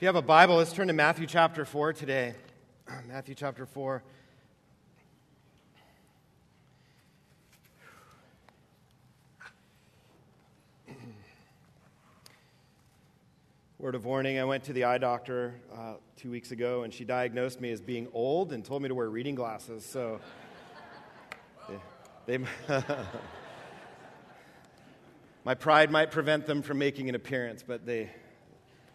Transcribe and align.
If 0.00 0.02
you 0.04 0.08
have 0.08 0.16
a 0.16 0.22
Bible, 0.22 0.56
let's 0.56 0.72
turn 0.72 0.86
to 0.86 0.94
Matthew 0.94 1.26
chapter 1.26 1.66
4 1.66 1.92
today. 1.92 2.32
Matthew 3.06 3.34
chapter 3.34 3.66
4. 3.66 4.02
Word 13.78 13.94
of 13.94 14.06
warning 14.06 14.38
I 14.38 14.44
went 14.44 14.64
to 14.64 14.72
the 14.72 14.84
eye 14.84 14.96
doctor 14.96 15.60
uh, 15.76 15.96
two 16.16 16.30
weeks 16.30 16.50
ago, 16.50 16.84
and 16.84 16.94
she 16.94 17.04
diagnosed 17.04 17.60
me 17.60 17.70
as 17.70 17.82
being 17.82 18.08
old 18.14 18.54
and 18.54 18.64
told 18.64 18.80
me 18.80 18.88
to 18.88 18.94
wear 18.94 19.10
reading 19.10 19.34
glasses. 19.34 19.84
So 19.84 20.18
they, 22.26 22.38
they 22.38 22.38
my 25.44 25.52
pride 25.52 25.90
might 25.90 26.10
prevent 26.10 26.46
them 26.46 26.62
from 26.62 26.78
making 26.78 27.10
an 27.10 27.14
appearance, 27.14 27.62
but 27.62 27.84
they, 27.84 28.08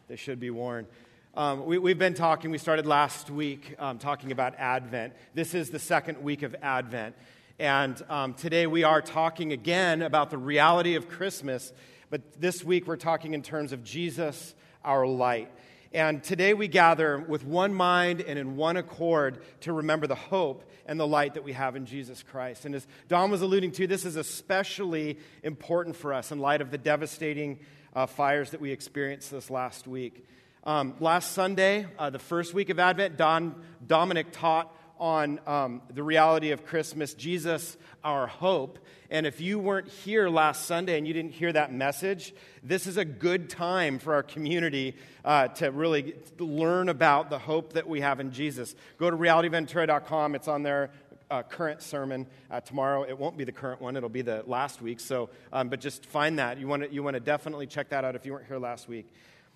they 0.08 0.16
should 0.16 0.40
be 0.40 0.52
worn. 0.52 0.86
Um, 1.34 1.66
we, 1.66 1.90
have 1.90 1.98
been 1.98 2.14
talking, 2.14 2.52
we 2.52 2.60
started 2.60 2.86
last 2.86 3.30
week 3.30 3.76
um, 3.80 3.98
talking 3.98 4.32
about 4.32 4.56
Advent. 4.58 5.14
This 5.34 5.54
is 5.56 5.72
the 5.72 5.80
second 5.80 6.22
week 6.22 6.44
of 6.44 6.56
Advent. 6.62 7.16
And 7.58 8.00
um, 8.08 8.36
today 8.36 8.68
we 8.68 8.84
are 8.84 9.02
talking 9.02 9.52
again 9.52 10.04
about 10.04 10.30
the 10.30 10.38
reality 10.38 10.96
of 10.96 11.10
Christmas, 11.10 11.74
but 12.10 12.40
this 12.40 12.64
week 12.64 12.86
we're 12.86 12.98
talking 12.98 13.34
in 13.34 13.42
terms 13.42 13.74
of 13.74 13.84
Jesus, 13.84 14.54
our 14.84 15.08
light. 15.08 15.52
And 15.92 16.24
today 16.24 16.54
we 16.54 16.68
gather 16.68 17.18
with 17.18 17.44
one 17.44 17.74
mind 17.74 18.22
and 18.22 18.38
in 18.38 18.58
one 18.58 18.78
accord 18.78 19.40
to 19.62 19.74
remember 19.74 20.06
the 20.06 20.16
hope 20.16 20.70
and 20.86 21.00
the 21.00 21.08
light 21.08 21.34
that 21.34 21.44
we 21.44 21.54
have 21.54 21.76
in 21.76 21.86
Jesus 21.86 22.22
Christ. 22.22 22.66
And 22.66 22.76
as 22.76 22.86
Don 23.08 23.32
was 23.32 23.42
alluding 23.42 23.72
to, 23.72 23.88
this 23.88 24.06
is 24.06 24.18
especially 24.18 25.18
important 25.42 25.96
for 25.96 26.14
us 26.14 26.32
in 26.32 26.40
light 26.40 26.62
of 26.62 26.70
the 26.70 26.78
devastating 26.78 27.60
uh, 27.96 28.06
fires 28.06 28.52
that 28.52 28.62
we 28.62 28.72
experienced 28.72 29.32
this 29.32 29.50
last 29.50 29.88
week. 29.88 30.28
Um, 30.64 30.96
last 31.00 31.32
Sunday, 31.32 31.88
uh, 31.98 32.10
the 32.10 32.20
first 32.20 32.54
week 32.54 32.70
of 32.70 32.80
Advent, 32.80 33.18
Don, 33.18 33.56
Dominic 33.86 34.32
taught 34.32 34.76
on 35.00 35.40
um, 35.46 35.82
the 35.94 36.04
reality 36.04 36.52
of 36.52 36.66
Christmas, 36.66 37.14
Jesus, 37.14 37.78
our 38.04 38.28
hope. 38.28 38.80
And 39.10 39.26
if 39.26 39.40
you 39.40 39.60
weren't 39.60 39.90
here 39.90 40.30
last 40.30 40.66
Sunday 40.66 40.98
and 40.98 41.08
you 41.08 41.14
didn't 41.14 41.34
hear 41.34 41.52
that 41.54 41.72
message, 41.72 42.34
this 42.64 42.88
is 42.88 42.98
a 42.98 43.06
good 43.06 43.50
time 43.50 44.00
for 44.00 44.16
our 44.16 44.24
community 44.24 44.96
uh, 45.24 45.50
to 45.50 45.70
really 45.70 46.16
learn 46.40 46.90
about 46.90 47.30
the 47.30 47.38
hope 47.38 47.74
that 47.74 47.88
we 47.88 48.02
have 48.02 48.20
in 48.20 48.32
Jesus. 48.32 48.76
Go 48.98 49.10
to 49.10 49.18
realityventura.com, 49.18 50.36
it's 50.36 50.48
on 50.48 50.64
there. 50.64 50.92
Uh, 51.32 51.42
current 51.42 51.82
sermon 51.82 52.28
uh, 52.52 52.62
tomorrow. 52.62 53.04
It 53.04 53.18
won't 53.18 53.36
be 53.36 53.44
the 53.44 53.52
current 53.52 53.82
one; 53.82 53.96
it'll 53.98 54.10
be 54.10 54.22
the 54.22 54.44
last 54.46 54.82
week. 54.82 55.00
So, 55.00 55.30
um, 55.52 55.70
but 55.70 55.80
just 55.80 56.06
find 56.06 56.38
that. 56.38 56.60
You 56.60 56.68
want 56.68 56.84
to 56.84 56.94
you 56.94 57.02
want 57.02 57.16
to 57.16 57.20
definitely 57.20 57.66
check 57.66 57.90
that 57.90 58.04
out 58.04 58.16
if 58.16 58.26
you 58.26 58.34
weren't 58.34 58.46
here 58.48 58.60
last 58.60 58.88
week. 58.88 59.12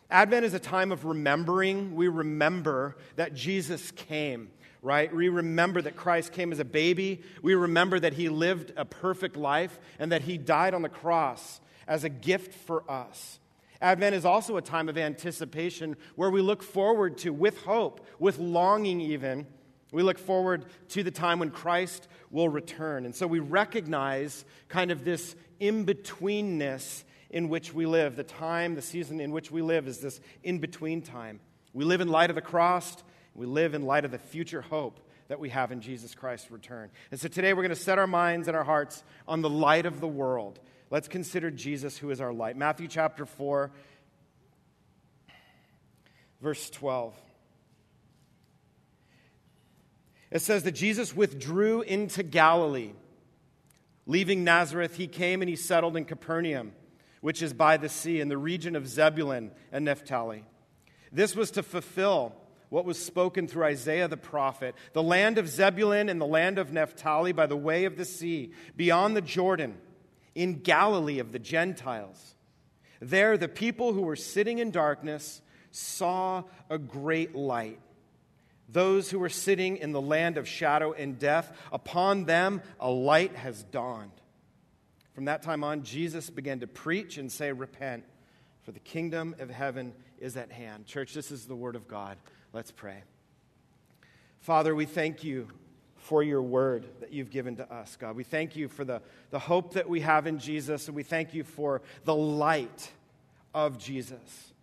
Advent 0.09 0.45
is 0.45 0.55
a 0.55 0.59
time 0.59 0.91
of 0.91 1.05
remembering. 1.05 1.95
We 1.95 2.07
remember 2.07 2.95
that 3.15 3.35
Jesus 3.35 3.91
came 3.91 4.49
right? 4.81 5.13
We 5.13 5.29
remember 5.29 5.81
that 5.81 5.95
Christ 5.95 6.31
came 6.31 6.51
as 6.51 6.59
a 6.59 6.65
baby. 6.65 7.21
We 7.41 7.55
remember 7.55 7.99
that 7.99 8.13
he 8.13 8.29
lived 8.29 8.71
a 8.77 8.85
perfect 8.85 9.35
life 9.35 9.79
and 9.99 10.11
that 10.11 10.21
he 10.21 10.37
died 10.37 10.73
on 10.73 10.81
the 10.81 10.89
cross 10.89 11.59
as 11.87 12.03
a 12.03 12.09
gift 12.09 12.53
for 12.53 12.89
us. 12.89 13.39
Advent 13.81 14.13
is 14.13 14.25
also 14.25 14.57
a 14.57 14.61
time 14.61 14.89
of 14.89 14.97
anticipation 14.97 15.95
where 16.15 16.29
we 16.29 16.41
look 16.41 16.61
forward 16.61 17.17
to, 17.19 17.31
with 17.31 17.63
hope, 17.63 18.05
with 18.19 18.37
longing 18.37 18.99
even, 18.99 19.47
we 19.91 20.03
look 20.03 20.19
forward 20.19 20.65
to 20.89 21.03
the 21.03 21.11
time 21.11 21.39
when 21.39 21.49
Christ 21.49 22.07
will 22.29 22.49
return. 22.49 23.05
And 23.05 23.15
so 23.15 23.25
we 23.25 23.39
recognize 23.39 24.45
kind 24.67 24.91
of 24.91 25.03
this 25.03 25.35
in 25.59 25.85
betweenness 25.85 27.03
in 27.29 27.49
which 27.49 27.73
we 27.73 27.85
live. 27.85 28.15
The 28.15 28.23
time, 28.23 28.75
the 28.75 28.81
season 28.81 29.19
in 29.19 29.31
which 29.31 29.51
we 29.51 29.61
live 29.61 29.87
is 29.87 29.99
this 29.99 30.19
in 30.43 30.59
between 30.59 31.01
time. 31.01 31.39
We 31.73 31.85
live 31.85 32.01
in 32.01 32.07
light 32.07 32.29
of 32.29 32.35
the 32.35 32.41
cross, 32.41 32.97
we 33.35 33.45
live 33.45 33.73
in 33.73 33.83
light 33.83 34.05
of 34.05 34.11
the 34.11 34.17
future 34.17 34.61
hope 34.61 34.99
that 35.27 35.39
we 35.39 35.49
have 35.49 35.71
in 35.71 35.81
Jesus 35.81 36.15
Christ's 36.15 36.49
return. 36.49 36.89
And 37.11 37.19
so 37.19 37.27
today 37.27 37.53
we're 37.53 37.61
going 37.61 37.69
to 37.69 37.75
set 37.75 37.99
our 37.99 38.07
minds 38.07 38.47
and 38.47 38.57
our 38.57 38.63
hearts 38.63 39.03
on 39.27 39.41
the 39.41 39.49
light 39.49 39.85
of 39.85 39.99
the 40.01 40.07
world. 40.07 40.59
Let's 40.89 41.07
consider 41.07 41.51
Jesus, 41.51 41.97
who 41.97 42.09
is 42.09 42.19
our 42.19 42.33
light. 42.33 42.57
Matthew 42.57 42.87
chapter 42.87 43.27
4, 43.27 43.71
verse 46.41 46.69
12. 46.71 47.13
It 50.31 50.41
says 50.41 50.63
that 50.63 50.73
Jesus 50.73 51.15
withdrew 51.15 51.81
into 51.81 52.23
Galilee. 52.23 52.91
Leaving 54.05 54.43
Nazareth, 54.43 54.95
he 54.95 55.07
came 55.07 55.41
and 55.41 55.49
he 55.49 55.55
settled 55.55 55.95
in 55.95 56.05
Capernaum, 56.05 56.73
which 57.21 57.41
is 57.41 57.53
by 57.53 57.77
the 57.77 57.89
sea 57.89 58.19
in 58.19 58.27
the 58.27 58.37
region 58.37 58.75
of 58.75 58.87
Zebulun 58.87 59.51
and 59.71 59.85
Naphtali. 59.85 60.45
This 61.11 61.35
was 61.35 61.51
to 61.51 61.63
fulfill 61.63 62.35
what 62.69 62.85
was 62.85 63.03
spoken 63.03 63.47
through 63.47 63.65
Isaiah 63.65 64.07
the 64.07 64.17
prophet 64.17 64.75
the 64.93 65.03
land 65.03 65.37
of 65.39 65.49
Zebulun 65.49 66.07
and 66.07 66.21
the 66.21 66.25
land 66.25 66.59
of 66.59 66.71
Naphtali 66.71 67.31
by 67.31 67.47
the 67.47 67.57
way 67.57 67.85
of 67.85 67.97
the 67.97 68.05
sea, 68.05 68.53
beyond 68.75 69.15
the 69.15 69.21
Jordan, 69.21 69.77
in 70.35 70.59
Galilee 70.59 71.19
of 71.19 71.31
the 71.31 71.39
Gentiles. 71.39 72.35
There, 72.99 73.37
the 73.37 73.47
people 73.47 73.93
who 73.93 74.01
were 74.01 74.15
sitting 74.15 74.59
in 74.59 74.71
darkness 74.71 75.41
saw 75.71 76.43
a 76.69 76.77
great 76.77 77.35
light. 77.35 77.79
Those 78.71 79.09
who 79.09 79.19
were 79.19 79.29
sitting 79.29 79.77
in 79.77 79.91
the 79.91 80.01
land 80.01 80.37
of 80.37 80.47
shadow 80.47 80.93
and 80.93 81.17
death, 81.17 81.51
upon 81.71 82.25
them 82.25 82.61
a 82.79 82.89
light 82.89 83.35
has 83.35 83.63
dawned. 83.63 84.11
From 85.13 85.25
that 85.25 85.41
time 85.41 85.63
on, 85.63 85.83
Jesus 85.83 86.29
began 86.29 86.59
to 86.59 86.67
preach 86.67 87.17
and 87.17 87.31
say, 87.31 87.51
Repent, 87.51 88.03
for 88.61 88.71
the 88.71 88.79
kingdom 88.79 89.35
of 89.39 89.49
heaven 89.49 89.93
is 90.19 90.37
at 90.37 90.51
hand. 90.51 90.85
Church, 90.85 91.13
this 91.13 91.31
is 91.31 91.45
the 91.45 91.55
word 91.55 91.75
of 91.75 91.87
God. 91.87 92.17
Let's 92.53 92.71
pray. 92.71 93.03
Father, 94.39 94.75
we 94.75 94.85
thank 94.85 95.23
you 95.23 95.47
for 95.97 96.23
your 96.23 96.41
word 96.41 96.87
that 97.01 97.11
you've 97.11 97.29
given 97.29 97.55
to 97.57 97.73
us, 97.73 97.97
God. 97.99 98.15
We 98.15 98.23
thank 98.23 98.55
you 98.55 98.67
for 98.67 98.85
the, 98.85 99.01
the 99.31 99.39
hope 99.39 99.73
that 99.73 99.89
we 99.89 100.01
have 100.01 100.27
in 100.27 100.39
Jesus, 100.39 100.87
and 100.87 100.95
we 100.95 101.03
thank 101.03 101.33
you 101.33 101.43
for 101.43 101.81
the 102.05 102.15
light 102.15 102.91
of 103.53 103.77
Jesus. 103.77 104.53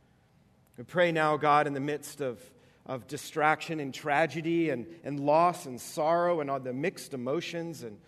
We 0.79 0.85
pray 0.85 1.13
now, 1.13 1.37
God, 1.37 1.67
in 1.67 1.75
the 1.75 1.81
midst 1.81 2.21
of, 2.21 2.41
of 2.87 3.07
distraction 3.09 3.81
and 3.81 3.93
tragedy 3.93 4.71
and, 4.71 4.87
and 5.05 5.21
loss 5.21 5.67
and 5.67 5.81
sorrow 5.81 6.41
and 6.41 6.51
all 6.51 6.61
the 6.61 6.73
mixed 6.73 7.15
emotions, 7.15 7.83
and 7.83 7.99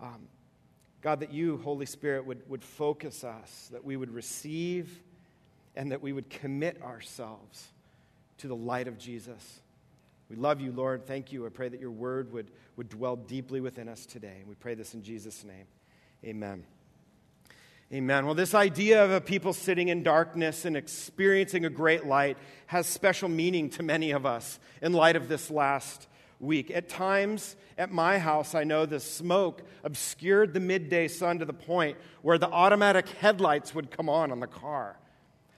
um, 0.00 0.28
God, 1.00 1.20
that 1.20 1.32
you, 1.32 1.58
Holy 1.58 1.86
Spirit, 1.86 2.24
would, 2.26 2.48
would 2.48 2.64
focus 2.64 3.24
us, 3.24 3.68
that 3.72 3.84
we 3.84 3.96
would 3.96 4.12
receive, 4.12 5.02
and 5.76 5.92
that 5.92 6.02
we 6.02 6.12
would 6.12 6.30
commit 6.30 6.80
ourselves 6.82 7.68
to 8.38 8.48
the 8.48 8.56
light 8.56 8.88
of 8.88 8.98
Jesus. 8.98 9.60
We 10.28 10.36
love 10.36 10.60
you, 10.60 10.72
Lord. 10.72 11.06
Thank 11.06 11.32
you. 11.32 11.46
I 11.46 11.48
pray 11.48 11.68
that 11.68 11.80
your 11.80 11.90
word 11.90 12.32
would, 12.32 12.50
would 12.76 12.88
dwell 12.88 13.16
deeply 13.16 13.60
within 13.60 13.88
us 13.88 14.06
today. 14.06 14.36
And 14.40 14.48
We 14.48 14.54
pray 14.54 14.74
this 14.74 14.94
in 14.94 15.02
Jesus' 15.02 15.44
name. 15.44 15.66
Amen. 16.24 16.64
Amen. 17.90 18.26
Well, 18.26 18.34
this 18.34 18.52
idea 18.52 19.02
of 19.02 19.10
a 19.10 19.18
people 19.18 19.54
sitting 19.54 19.88
in 19.88 20.02
darkness 20.02 20.66
and 20.66 20.76
experiencing 20.76 21.64
a 21.64 21.70
great 21.70 22.04
light 22.04 22.36
has 22.66 22.86
special 22.86 23.30
meaning 23.30 23.70
to 23.70 23.82
many 23.82 24.10
of 24.10 24.26
us 24.26 24.58
in 24.82 24.92
light 24.92 25.16
of 25.16 25.28
this 25.28 25.50
last 25.50 26.06
week. 26.38 26.70
At 26.70 26.90
times 26.90 27.56
at 27.78 27.90
my 27.90 28.18
house, 28.18 28.54
I 28.54 28.64
know 28.64 28.84
the 28.84 29.00
smoke 29.00 29.62
obscured 29.84 30.52
the 30.52 30.60
midday 30.60 31.08
sun 31.08 31.38
to 31.38 31.46
the 31.46 31.54
point 31.54 31.96
where 32.20 32.36
the 32.36 32.50
automatic 32.50 33.08
headlights 33.08 33.74
would 33.74 33.90
come 33.90 34.10
on 34.10 34.32
on 34.32 34.40
the 34.40 34.46
car. 34.46 34.98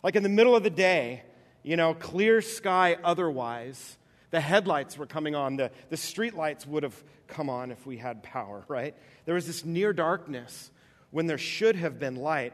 Like 0.04 0.14
in 0.14 0.22
the 0.22 0.28
middle 0.28 0.54
of 0.54 0.62
the 0.62 0.70
day, 0.70 1.24
you 1.64 1.76
know, 1.76 1.94
clear 1.94 2.40
sky 2.42 2.96
otherwise, 3.02 3.98
the 4.30 4.40
headlights 4.40 4.96
were 4.96 5.06
coming 5.06 5.34
on, 5.34 5.56
the, 5.56 5.72
the 5.88 5.96
street 5.96 6.36
lights 6.36 6.64
would 6.64 6.84
have 6.84 7.02
come 7.26 7.50
on 7.50 7.72
if 7.72 7.84
we 7.86 7.96
had 7.96 8.22
power, 8.22 8.64
right? 8.68 8.94
There 9.24 9.34
was 9.34 9.48
this 9.48 9.64
near 9.64 9.92
darkness 9.92 10.70
when 11.10 11.26
there 11.26 11.38
should 11.38 11.76
have 11.76 11.98
been 11.98 12.16
light 12.16 12.52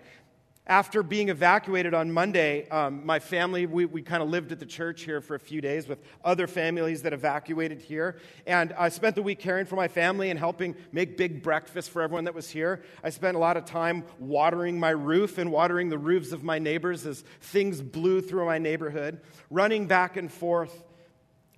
after 0.69 1.05
being 1.05 1.29
evacuated 1.29 1.95
on 1.95 2.11
Monday, 2.11 2.69
um, 2.71 3.07
my 3.07 3.21
family, 3.21 3.67
we, 3.67 3.85
we 3.85 4.03
kind 4.03 4.21
of 4.21 4.29
lived 4.29 4.51
at 4.51 4.59
the 4.59 4.67
church 4.67 5.03
here 5.03 5.21
for 5.21 5.37
a 5.37 5.39
few 5.39 5.61
days 5.61 5.87
with 5.87 6.01
other 6.25 6.49
families 6.49 7.03
that 7.03 7.13
evacuated 7.13 7.81
here. 7.81 8.17
And 8.49 8.73
I 8.73 8.89
spent 8.89 9.15
the 9.15 9.23
week 9.23 9.39
caring 9.39 9.67
for 9.67 9.77
my 9.77 9.87
family 9.87 10.29
and 10.29 10.39
helping 10.39 10.75
make 10.91 11.17
big 11.17 11.41
breakfast 11.41 11.91
for 11.91 12.03
everyone 12.03 12.25
that 12.25 12.35
was 12.35 12.51
here. 12.51 12.83
I 13.05 13.11
spent 13.11 13.37
a 13.37 13.41
lot 13.41 13.57
of 13.57 13.65
time 13.65 14.05
watering 14.19 14.81
my 14.81 14.91
roof 14.91 15.39
and 15.39 15.53
watering 15.53 15.89
the 15.89 15.99
roofs 15.99 16.33
of 16.33 16.43
my 16.43 16.59
neighbors 16.59 17.07
as 17.07 17.23
things 17.41 17.81
blew 17.81 18.21
through 18.21 18.47
my 18.47 18.59
neighborhood, 18.59 19.21
running 19.51 19.87
back 19.87 20.17
and 20.17 20.33
forth. 20.33 20.83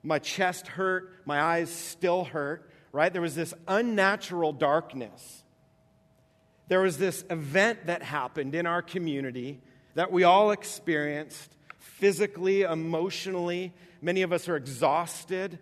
My 0.02 0.18
chest 0.18 0.68
hurt, 0.68 1.22
my 1.24 1.40
eyes 1.40 1.70
still 1.70 2.24
hurt, 2.24 2.70
right? 2.92 3.10
There 3.10 3.22
was 3.22 3.34
this 3.34 3.54
unnatural 3.66 4.52
darkness 4.52 5.44
there 6.68 6.80
was 6.80 6.98
this 6.98 7.24
event 7.30 7.86
that 7.86 8.02
happened 8.02 8.54
in 8.54 8.66
our 8.66 8.82
community 8.82 9.60
that 9.94 10.12
we 10.12 10.24
all 10.24 10.50
experienced 10.50 11.56
physically, 11.78 12.62
emotionally. 12.62 13.72
Many 14.00 14.22
of 14.22 14.32
us 14.32 14.48
are 14.48 14.56
exhausted. 14.56 15.58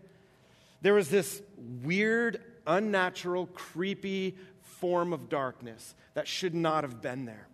There 0.82 0.94
was 0.94 1.08
this 1.08 1.40
weird, 1.82 2.42
unnatural, 2.66 3.46
creepy 3.46 4.36
form 4.62 5.12
of 5.12 5.28
darkness 5.28 5.94
that 6.14 6.28
should 6.28 6.54
not 6.54 6.84
have 6.84 7.00
been 7.00 7.24
there. 7.24 7.48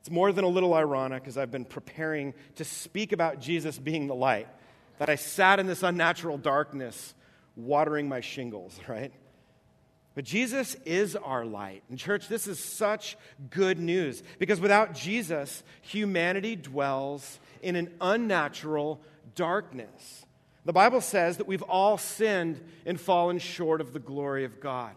It's 0.00 0.10
more 0.10 0.32
than 0.32 0.44
a 0.44 0.48
little 0.48 0.72
ironic 0.72 1.24
as 1.26 1.36
I've 1.36 1.50
been 1.50 1.66
preparing 1.66 2.32
to 2.54 2.64
speak 2.64 3.12
about 3.12 3.40
Jesus 3.40 3.78
being 3.78 4.06
the 4.06 4.14
light, 4.14 4.48
that 4.98 5.10
I 5.10 5.16
sat 5.16 5.60
in 5.60 5.66
this 5.66 5.82
unnatural 5.82 6.38
darkness 6.38 7.14
watering 7.56 8.08
my 8.08 8.20
shingles, 8.20 8.78
right? 8.88 9.12
But 10.14 10.24
Jesus 10.24 10.74
is 10.84 11.14
our 11.14 11.44
light. 11.44 11.82
And, 11.88 11.98
church, 11.98 12.28
this 12.28 12.46
is 12.46 12.58
such 12.58 13.16
good 13.50 13.78
news 13.78 14.22
because 14.38 14.60
without 14.60 14.94
Jesus, 14.94 15.62
humanity 15.82 16.56
dwells 16.56 17.38
in 17.62 17.76
an 17.76 17.94
unnatural 18.00 19.00
darkness. 19.34 20.26
The 20.64 20.72
Bible 20.72 21.00
says 21.00 21.36
that 21.36 21.46
we've 21.46 21.62
all 21.62 21.96
sinned 21.96 22.60
and 22.84 23.00
fallen 23.00 23.38
short 23.38 23.80
of 23.80 23.92
the 23.92 23.98
glory 23.98 24.44
of 24.44 24.60
God. 24.60 24.94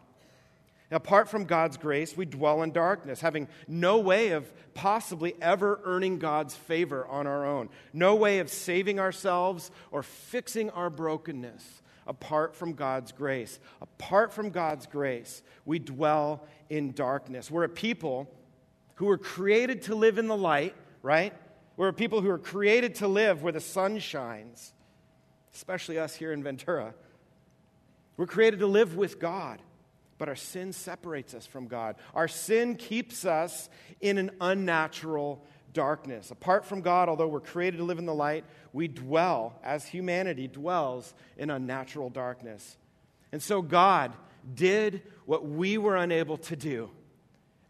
Apart 0.92 1.28
from 1.28 1.46
God's 1.46 1.78
grace, 1.78 2.16
we 2.16 2.26
dwell 2.26 2.62
in 2.62 2.72
darkness, 2.72 3.22
having 3.22 3.48
no 3.68 4.00
way 4.00 4.32
of 4.32 4.52
possibly 4.76 5.34
ever 5.42 5.80
earning 5.86 6.20
God's 6.20 6.56
favor 6.56 7.08
on 7.08 7.26
our 7.26 7.46
own, 7.46 7.70
no 7.94 8.14
way 8.16 8.40
of 8.40 8.50
saving 8.50 9.00
ourselves 9.00 9.72
or 9.92 10.04
fixing 10.04 10.70
our 10.72 10.92
brokenness 10.92 11.82
apart 12.08 12.56
from 12.56 12.74
God's 12.74 13.12
grace. 13.12 13.60
Apart 13.82 14.34
from 14.34 14.50
God's 14.50 14.86
grace, 14.86 15.42
we 15.66 15.80
dwell 15.80 16.46
in 16.70 16.92
darkness. 16.92 17.50
We're 17.50 17.64
a 17.64 17.70
people 17.70 18.30
who 18.96 19.06
were 19.06 19.18
created 19.18 19.84
to 19.84 19.96
live 19.96 20.18
in 20.18 20.28
the 20.28 20.38
light, 20.38 20.76
right? 21.02 21.34
We're 21.78 21.90
a 21.90 21.94
people 21.94 22.22
who 22.22 22.30
are 22.30 22.40
created 22.40 22.96
to 22.96 23.08
live 23.08 23.42
where 23.42 23.52
the 23.52 23.60
sun 23.60 24.00
shines, 24.00 24.74
especially 25.54 25.98
us 25.98 26.16
here 26.16 26.32
in 26.32 26.44
Ventura. 26.44 26.94
We're 28.18 28.28
created 28.28 28.60
to 28.60 28.68
live 28.68 28.96
with 28.96 29.20
God, 29.20 29.60
but 30.18 30.30
our 30.30 30.36
sin 30.36 30.72
separates 30.72 31.34
us 31.34 31.48
from 31.48 31.68
God. 31.68 31.96
Our 32.14 32.28
sin 32.28 32.76
keeps 32.76 33.26
us 33.26 33.70
in 34.00 34.18
an 34.18 34.32
unnatural 34.40 35.44
darkness. 35.74 36.32
Apart 36.32 36.66
from 36.66 36.82
God, 36.82 37.10
although 37.10 37.28
we're 37.28 37.40
created 37.40 37.78
to 37.78 37.84
live 37.84 38.00
in 38.00 38.06
the 38.06 38.14
light, 38.14 38.46
we 38.72 38.88
dwell, 38.88 39.60
as 39.64 39.86
humanity 39.86 40.48
dwells, 40.48 41.14
in 41.38 41.50
unnatural 41.50 42.10
darkness. 42.10 42.78
And 43.32 43.42
so 43.42 43.62
God 43.62 44.14
did 44.54 45.02
what 45.26 45.46
we 45.46 45.78
were 45.78 45.96
unable 45.96 46.38
to 46.38 46.56
do. 46.56 46.90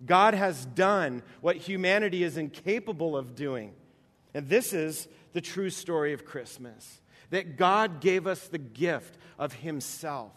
God 0.05 0.33
has 0.33 0.65
done 0.65 1.23
what 1.41 1.55
humanity 1.55 2.23
is 2.23 2.37
incapable 2.37 3.15
of 3.15 3.35
doing. 3.35 3.73
And 4.33 4.47
this 4.49 4.73
is 4.73 5.07
the 5.31 5.41
true 5.41 5.69
story 5.69 6.13
of 6.13 6.25
Christmas 6.25 6.99
that 7.29 7.57
God 7.57 7.99
gave 7.99 8.27
us 8.27 8.47
the 8.47 8.59
gift 8.59 9.17
of 9.39 9.53
Himself, 9.53 10.33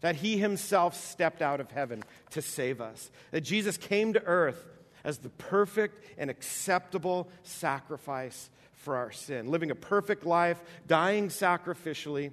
that 0.00 0.16
He 0.16 0.38
Himself 0.38 0.96
stepped 0.96 1.40
out 1.40 1.60
of 1.60 1.70
heaven 1.70 2.02
to 2.30 2.42
save 2.42 2.80
us, 2.80 3.10
that 3.30 3.42
Jesus 3.42 3.76
came 3.76 4.12
to 4.12 4.24
earth 4.24 4.64
as 5.06 5.18
the 5.18 5.30
perfect 5.30 6.04
and 6.18 6.28
acceptable 6.28 7.28
sacrifice 7.44 8.50
for 8.74 8.96
our 8.96 9.12
sin, 9.12 9.48
living 9.48 9.70
a 9.70 9.74
perfect 9.74 10.26
life, 10.26 10.60
dying 10.88 11.28
sacrificially, 11.28 12.32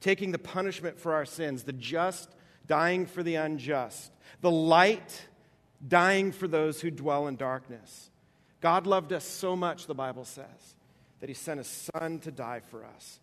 taking 0.00 0.30
the 0.30 0.38
punishment 0.38 0.98
for 0.98 1.12
our 1.12 1.26
sins, 1.26 1.64
the 1.64 1.72
just 1.72 2.30
dying 2.66 3.06
for 3.06 3.24
the 3.24 3.34
unjust, 3.34 4.12
the 4.40 4.50
light 4.50 5.26
dying 5.86 6.30
for 6.30 6.46
those 6.46 6.80
who 6.80 6.92
dwell 6.92 7.26
in 7.26 7.34
darkness. 7.34 8.10
God 8.60 8.86
loved 8.86 9.12
us 9.12 9.24
so 9.24 9.56
much, 9.56 9.88
the 9.88 9.94
Bible 9.94 10.24
says, 10.24 10.76
that 11.18 11.28
he 11.28 11.34
sent 11.34 11.58
his 11.58 11.90
son 11.92 12.20
to 12.20 12.30
die 12.30 12.60
for 12.60 12.84
us. 12.84 13.18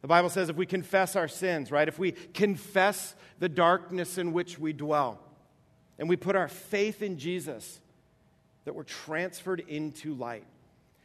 The 0.00 0.08
Bible 0.08 0.30
says 0.30 0.48
if 0.48 0.56
we 0.56 0.66
confess 0.66 1.14
our 1.14 1.28
sins, 1.28 1.70
right? 1.70 1.88
If 1.88 1.98
we 1.98 2.12
confess 2.12 3.14
the 3.38 3.50
darkness 3.50 4.16
in 4.16 4.32
which 4.32 4.58
we 4.58 4.72
dwell, 4.72 5.20
and 5.98 6.08
we 6.08 6.16
put 6.16 6.36
our 6.36 6.48
faith 6.48 7.02
in 7.02 7.18
Jesus, 7.18 7.80
that 8.64 8.74
we're 8.74 8.82
transferred 8.82 9.60
into 9.68 10.14
light. 10.14 10.44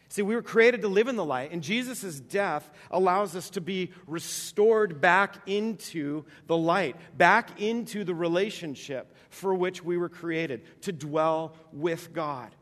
See, 0.09 0.23
we 0.23 0.35
were 0.35 0.41
created 0.41 0.81
to 0.81 0.89
live 0.89 1.07
in 1.07 1.15
the 1.15 1.23
light, 1.23 1.53
and 1.53 1.63
Jesus' 1.63 2.19
death 2.19 2.69
allows 2.89 3.33
us 3.33 3.49
to 3.51 3.61
be 3.61 3.91
restored 4.07 4.99
back 4.99 5.38
into 5.47 6.25
the 6.47 6.57
light, 6.57 6.97
back 7.17 7.61
into 7.61 8.03
the 8.03 8.13
relationship 8.13 9.15
for 9.29 9.55
which 9.55 9.81
we 9.81 9.97
were 9.97 10.09
created, 10.09 10.63
to 10.81 10.91
dwell 10.91 11.55
with 11.71 12.13
God. 12.13 12.53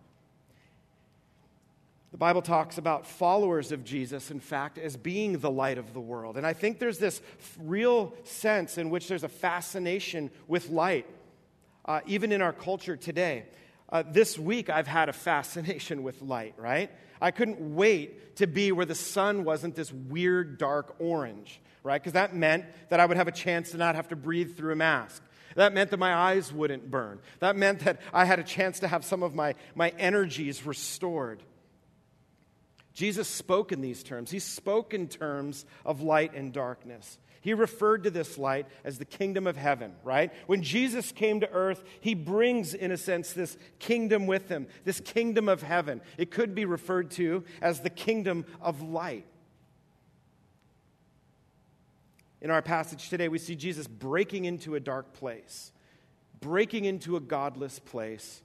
The 2.12 2.18
Bible 2.18 2.44
talks 2.44 2.78
about 2.78 3.08
followers 3.08 3.72
of 3.72 3.84
Jesus, 3.84 4.30
in 4.30 4.40
fact, 4.40 4.78
as 4.78 4.96
being 4.96 5.40
the 5.40 5.50
light 5.50 5.80
of 5.80 5.94
the 5.94 6.00
world. 6.00 6.38
And 6.38 6.46
I 6.46 6.54
think 6.54 6.78
there's 6.78 7.00
this 7.00 7.20
real 7.60 8.14
sense 8.24 8.78
in 8.78 8.92
which 8.92 9.08
there's 9.08 9.24
a 9.24 9.28
fascination 9.28 10.30
with 10.48 10.70
light 10.70 11.08
uh, 11.86 12.02
even 12.06 12.32
in 12.32 12.42
our 12.42 12.54
culture 12.54 12.96
today. 12.96 13.46
Uh, 13.92 14.04
this 14.08 14.38
week, 14.38 14.70
I've 14.70 14.88
had 14.88 15.10
a 15.10 15.14
fascination 15.14 16.04
with 16.04 16.22
light, 16.22 16.54
right? 16.58 16.92
I 17.22 17.32
couldn't 17.32 17.76
wait 17.76 18.38
to 18.38 18.48
be 18.48 18.72
where 18.72 18.86
the 18.86 18.96
sun 18.96 19.44
wasn't 19.44 19.76
this 19.76 19.92
weird 19.92 20.58
dark 20.58 20.96
orange, 21.00 21.60
right? 21.84 22.02
Because 22.02 22.14
that 22.14 22.36
meant 22.36 22.66
that 22.90 23.00
I 23.00 23.06
would 23.06 23.18
have 23.18 23.28
a 23.28 23.34
chance 23.34 23.72
to 23.72 23.78
not 23.78 23.96
have 23.96 24.10
to 24.10 24.16
breathe 24.16 24.56
through 24.56 24.74
a 24.74 24.76
mask. 24.76 25.24
That 25.56 25.74
meant 25.74 25.90
that 25.92 25.98
my 25.98 26.14
eyes 26.14 26.54
wouldn't 26.54 26.90
burn. 26.92 27.20
That 27.40 27.56
meant 27.56 27.80
that 27.80 28.00
I 28.14 28.26
had 28.26 28.40
a 28.40 28.44
chance 28.44 28.80
to 28.82 28.88
have 28.88 29.04
some 29.04 29.24
of 29.24 29.34
my, 29.34 29.56
my 29.76 29.90
energies 29.98 30.66
restored. 30.66 31.42
Jesus 32.94 33.28
spoke 33.28 33.72
in 33.72 33.82
these 33.82 34.04
terms. 34.04 34.30
He 34.30 34.40
spoke 34.40 34.94
in 34.94 35.08
terms 35.08 35.66
of 35.86 36.02
light 36.02 36.34
and 36.34 36.54
darkness. 36.54 37.18
He 37.50 37.56
referred 37.56 38.04
to 38.04 38.12
this 38.12 38.38
light 38.38 38.68
as 38.84 39.00
the 39.00 39.06
kingdom 39.06 39.48
of 39.48 39.58
heaven, 39.58 39.94
right? 40.04 40.32
When 40.46 40.62
Jesus 40.62 41.12
came 41.12 41.40
to 41.40 41.50
earth, 41.50 41.84
he 42.00 42.14
brings, 42.14 42.76
in 42.76 42.92
a 42.92 42.96
sense, 42.96 43.34
this 43.34 43.58
kingdom 43.80 44.28
with 44.28 44.50
him, 44.50 44.68
this 44.86 45.00
kingdom 45.00 45.50
of 45.50 45.64
heaven. 45.64 46.02
It 46.20 46.30
could 46.30 46.54
be 46.54 46.66
referred 46.66 47.10
to 47.14 47.44
as 47.60 47.80
the 47.80 47.90
kingdom 47.90 48.46
of 48.62 48.84
light. 48.84 49.26
In 52.40 52.52
our 52.52 52.62
passage 52.62 53.10
today, 53.10 53.30
we 53.30 53.40
see 53.40 53.56
Jesus 53.56 53.88
breaking 53.88 54.46
into 54.46 54.76
a 54.76 54.80
dark 54.80 55.14
place, 55.14 55.72
breaking 56.42 56.86
into 56.86 57.16
a 57.16 57.20
godless 57.20 57.80
place 57.80 58.44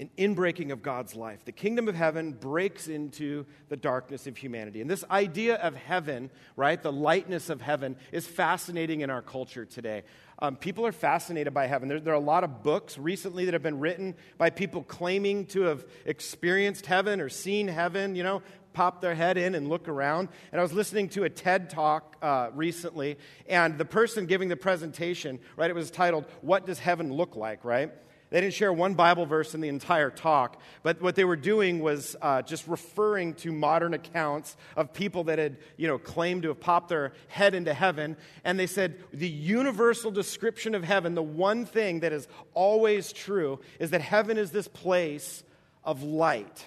an 0.00 0.08
inbreaking 0.16 0.72
of 0.72 0.82
God's 0.82 1.14
life. 1.14 1.44
The 1.44 1.52
kingdom 1.52 1.86
of 1.86 1.94
heaven 1.94 2.32
breaks 2.32 2.88
into 2.88 3.44
the 3.68 3.76
darkness 3.76 4.26
of 4.26 4.34
humanity. 4.34 4.80
And 4.80 4.88
this 4.88 5.04
idea 5.10 5.56
of 5.56 5.76
heaven, 5.76 6.30
right, 6.56 6.82
the 6.82 6.90
lightness 6.90 7.50
of 7.50 7.60
heaven, 7.60 7.96
is 8.10 8.26
fascinating 8.26 9.02
in 9.02 9.10
our 9.10 9.20
culture 9.20 9.66
today. 9.66 10.04
Um, 10.38 10.56
people 10.56 10.86
are 10.86 10.92
fascinated 10.92 11.52
by 11.52 11.66
heaven. 11.66 11.86
There, 11.86 12.00
there, 12.00 12.14
are 12.14 12.16
a 12.16 12.20
lot 12.20 12.44
of 12.44 12.62
books 12.62 12.96
recently 12.96 13.44
that 13.44 13.52
have 13.52 13.62
been 13.62 13.78
written 13.78 14.14
by 14.38 14.48
people 14.48 14.82
claiming 14.84 15.44
to 15.48 15.62
have 15.64 15.84
experienced 16.06 16.86
heaven 16.86 17.20
or 17.20 17.28
seen 17.28 17.68
heaven, 17.68 18.14
you 18.16 18.22
know, 18.22 18.40
pop 18.72 19.02
their 19.02 19.14
head 19.14 19.36
in 19.36 19.54
and 19.54 19.68
look 19.68 19.86
around. 19.86 20.30
And 20.50 20.60
I 20.60 20.62
was 20.62 20.72
listening 20.72 21.10
to 21.10 21.24
a 21.24 21.28
TED 21.28 21.68
talk 21.68 22.16
uh, 22.22 22.48
recently, 22.54 23.18
and 23.50 23.76
the 23.76 23.84
person 23.84 24.24
giving 24.24 24.48
the 24.48 24.56
presentation, 24.56 25.40
right, 25.58 25.68
it 25.68 25.74
was 25.74 25.90
titled, 25.90 26.24
What 26.40 26.64
Does 26.64 26.78
Heaven 26.78 27.12
Look 27.12 27.36
Like, 27.36 27.66
right? 27.66 27.92
They 28.30 28.40
didn't 28.40 28.54
share 28.54 28.72
one 28.72 28.94
Bible 28.94 29.26
verse 29.26 29.54
in 29.54 29.60
the 29.60 29.68
entire 29.68 30.08
talk, 30.08 30.60
but 30.84 31.02
what 31.02 31.16
they 31.16 31.24
were 31.24 31.36
doing 31.36 31.80
was 31.80 32.14
uh, 32.22 32.42
just 32.42 32.68
referring 32.68 33.34
to 33.34 33.52
modern 33.52 33.92
accounts 33.92 34.56
of 34.76 34.92
people 34.92 35.24
that 35.24 35.40
had, 35.40 35.56
you 35.76 35.88
know, 35.88 35.98
claimed 35.98 36.42
to 36.42 36.48
have 36.48 36.60
popped 36.60 36.90
their 36.90 37.12
head 37.26 37.56
into 37.56 37.74
heaven. 37.74 38.16
And 38.44 38.58
they 38.58 38.68
said 38.68 39.02
the 39.12 39.28
universal 39.28 40.12
description 40.12 40.76
of 40.76 40.84
heaven, 40.84 41.16
the 41.16 41.22
one 41.22 41.66
thing 41.66 42.00
that 42.00 42.12
is 42.12 42.28
always 42.54 43.12
true, 43.12 43.58
is 43.80 43.90
that 43.90 44.00
heaven 44.00 44.38
is 44.38 44.52
this 44.52 44.68
place 44.68 45.42
of 45.82 46.04
light, 46.04 46.64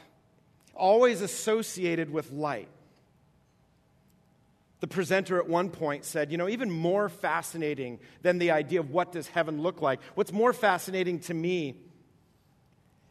always 0.75 1.21
associated 1.21 2.11
with 2.11 2.29
light. 2.31 2.67
The 4.83 4.87
presenter 4.87 5.39
at 5.39 5.47
one 5.47 5.69
point 5.69 6.03
said, 6.03 6.29
you 6.29 6.37
know, 6.37 6.49
even 6.49 6.69
more 6.69 7.07
fascinating 7.07 7.99
than 8.21 8.37
the 8.37 8.51
idea 8.51 8.81
of 8.81 8.91
what 8.91 9.13
does 9.13 9.29
heaven 9.29 9.61
look 9.61 9.81
like, 9.81 10.01
what's 10.15 10.33
more 10.33 10.51
fascinating 10.51 11.19
to 11.21 11.33
me 11.33 11.77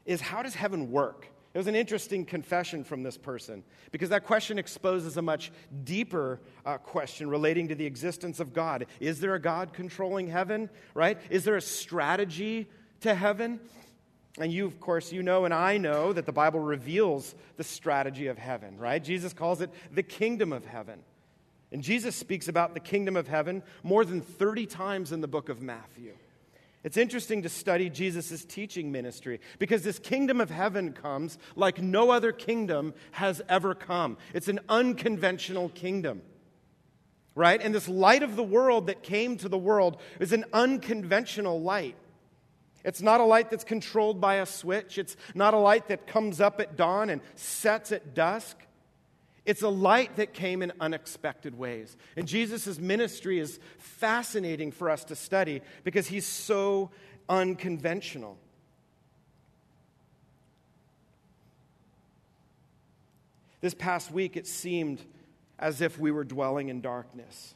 is 0.05 0.21
how 0.21 0.43
does 0.43 0.55
heaven 0.55 0.91
work? 0.91 1.27
It 1.55 1.57
was 1.57 1.69
an 1.69 1.75
interesting 1.75 2.27
confession 2.27 2.85
from 2.85 3.03
this 3.03 3.17
person 3.17 3.65
because 3.91 4.11
that 4.11 4.27
question 4.27 4.59
exposes 4.59 5.17
a 5.17 5.23
much 5.23 5.51
deeper 5.83 6.43
uh, 6.67 6.77
question 6.77 7.31
relating 7.31 7.69
to 7.69 7.75
the 7.75 7.87
existence 7.87 8.39
of 8.39 8.53
God. 8.53 8.85
Is 9.01 9.21
there 9.21 9.35
a 9.35 9.41
God 9.41 9.73
controlling 9.73 10.27
heaven, 10.27 10.69
right? 10.93 11.19
Is 11.31 11.45
there 11.45 11.57
a 11.57 11.63
strategy 11.63 12.69
to 13.01 13.15
heaven? 13.15 13.61
And 14.39 14.53
you, 14.53 14.67
of 14.67 14.79
course, 14.79 15.11
you 15.11 15.23
know 15.23 15.47
and 15.47 15.55
I 15.55 15.79
know 15.79 16.13
that 16.13 16.27
the 16.27 16.33
Bible 16.33 16.61
reveals 16.61 17.35
the 17.57 17.65
strategy 17.65 18.27
of 18.27 18.37
heaven, 18.37 18.77
right? 18.77 19.03
Jesus 19.03 19.33
calls 19.33 19.63
it 19.63 19.71
the 19.91 20.03
kingdom 20.03 20.53
of 20.53 20.67
heaven. 20.67 21.03
And 21.73 21.83
Jesus 21.83 22.15
speaks 22.15 22.49
about 22.49 22.75
the 22.75 22.81
kingdom 22.81 23.17
of 23.17 23.29
heaven 23.29 23.63
more 23.83 24.05
than 24.05 24.21
30 24.21 24.67
times 24.67 25.11
in 25.11 25.23
the 25.23 25.29
book 25.29 25.49
of 25.49 25.63
Matthew. 25.63 26.13
It's 26.85 26.97
interesting 26.97 27.43
to 27.43 27.49
study 27.49 27.89
Jesus' 27.89 28.45
teaching 28.45 28.91
ministry 28.91 29.41
because 29.59 29.83
this 29.83 29.99
kingdom 29.99 30.41
of 30.41 30.51
heaven 30.51 30.93
comes 30.93 31.39
like 31.55 31.81
no 31.81 32.11
other 32.11 32.33
kingdom 32.33 32.93
has 33.13 33.41
ever 33.49 33.75
come. 33.75 34.19
It's 34.35 34.49
an 34.49 34.61
unconventional 34.69 35.69
kingdom, 35.71 36.23
right? 37.35 37.61
And 37.61 37.75
this 37.75 37.89
light 37.89 38.25
of 38.25 38.35
the 38.35 38.43
world 38.43 38.89
that 38.89 39.03
came 39.03 39.37
to 39.39 39.49
the 39.49 39.59
world 39.59 39.99
is 40.19 40.33
an 40.33 40.45
unconventional 40.53 41.61
light. 41.61 41.97
It's 42.85 43.01
not 43.01 43.21
a 43.21 43.25
light 43.25 43.49
that's 43.49 43.65
controlled 43.65 44.21
by 44.21 44.37
a 44.37 44.47
switch. 44.47 44.99
It's 44.99 45.17
not 45.35 45.55
a 45.55 45.59
light 45.59 45.87
that 45.87 46.09
comes 46.09 46.41
up 46.41 46.61
at 46.61 46.77
dawn 46.77 47.11
and 47.11 47.23
sets 47.37 47.93
at 47.93 48.13
dusk. 48.13 48.57
It's 49.45 49.63
a 49.63 49.69
light 49.69 50.17
that 50.17 50.33
came 50.33 50.63
in 50.63 50.73
unexpected 50.81 51.59
ways. 51.59 51.97
And 52.17 52.29
Jesus' 52.29 52.79
ministry 52.79 53.41
is 53.41 53.59
fascinating 53.79 54.71
for 54.71 54.89
us 54.89 55.05
to 55.05 55.17
study 55.17 55.63
because 55.83 56.07
he's 56.07 56.27
so 56.27 56.91
unconventional. 57.29 58.39
This 63.61 63.75
past 63.75 64.11
week, 64.11 64.37
it 64.37 64.47
seemed 64.47 65.01
as 65.59 65.81
if 65.81 65.99
we 65.99 66.11
were 66.11 66.25
dwelling 66.25 66.69
in 66.69 66.81
darkness. 66.81 67.55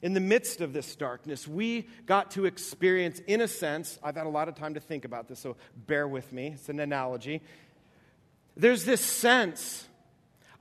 In 0.00 0.12
the 0.12 0.20
midst 0.20 0.60
of 0.60 0.72
this 0.72 0.94
darkness, 0.94 1.48
we 1.48 1.88
got 2.06 2.30
to 2.32 2.44
experience, 2.44 3.18
in 3.26 3.40
a 3.40 3.48
sense, 3.48 3.98
I've 4.02 4.16
had 4.16 4.26
a 4.26 4.30
lot 4.30 4.48
of 4.48 4.54
time 4.54 4.74
to 4.74 4.80
think 4.80 5.04
about 5.04 5.26
this, 5.26 5.40
so 5.40 5.56
bear 5.86 6.06
with 6.06 6.32
me. 6.32 6.52
It's 6.54 6.68
an 6.68 6.78
analogy. 6.78 7.42
There's 8.56 8.84
this 8.84 9.00
sense 9.00 9.86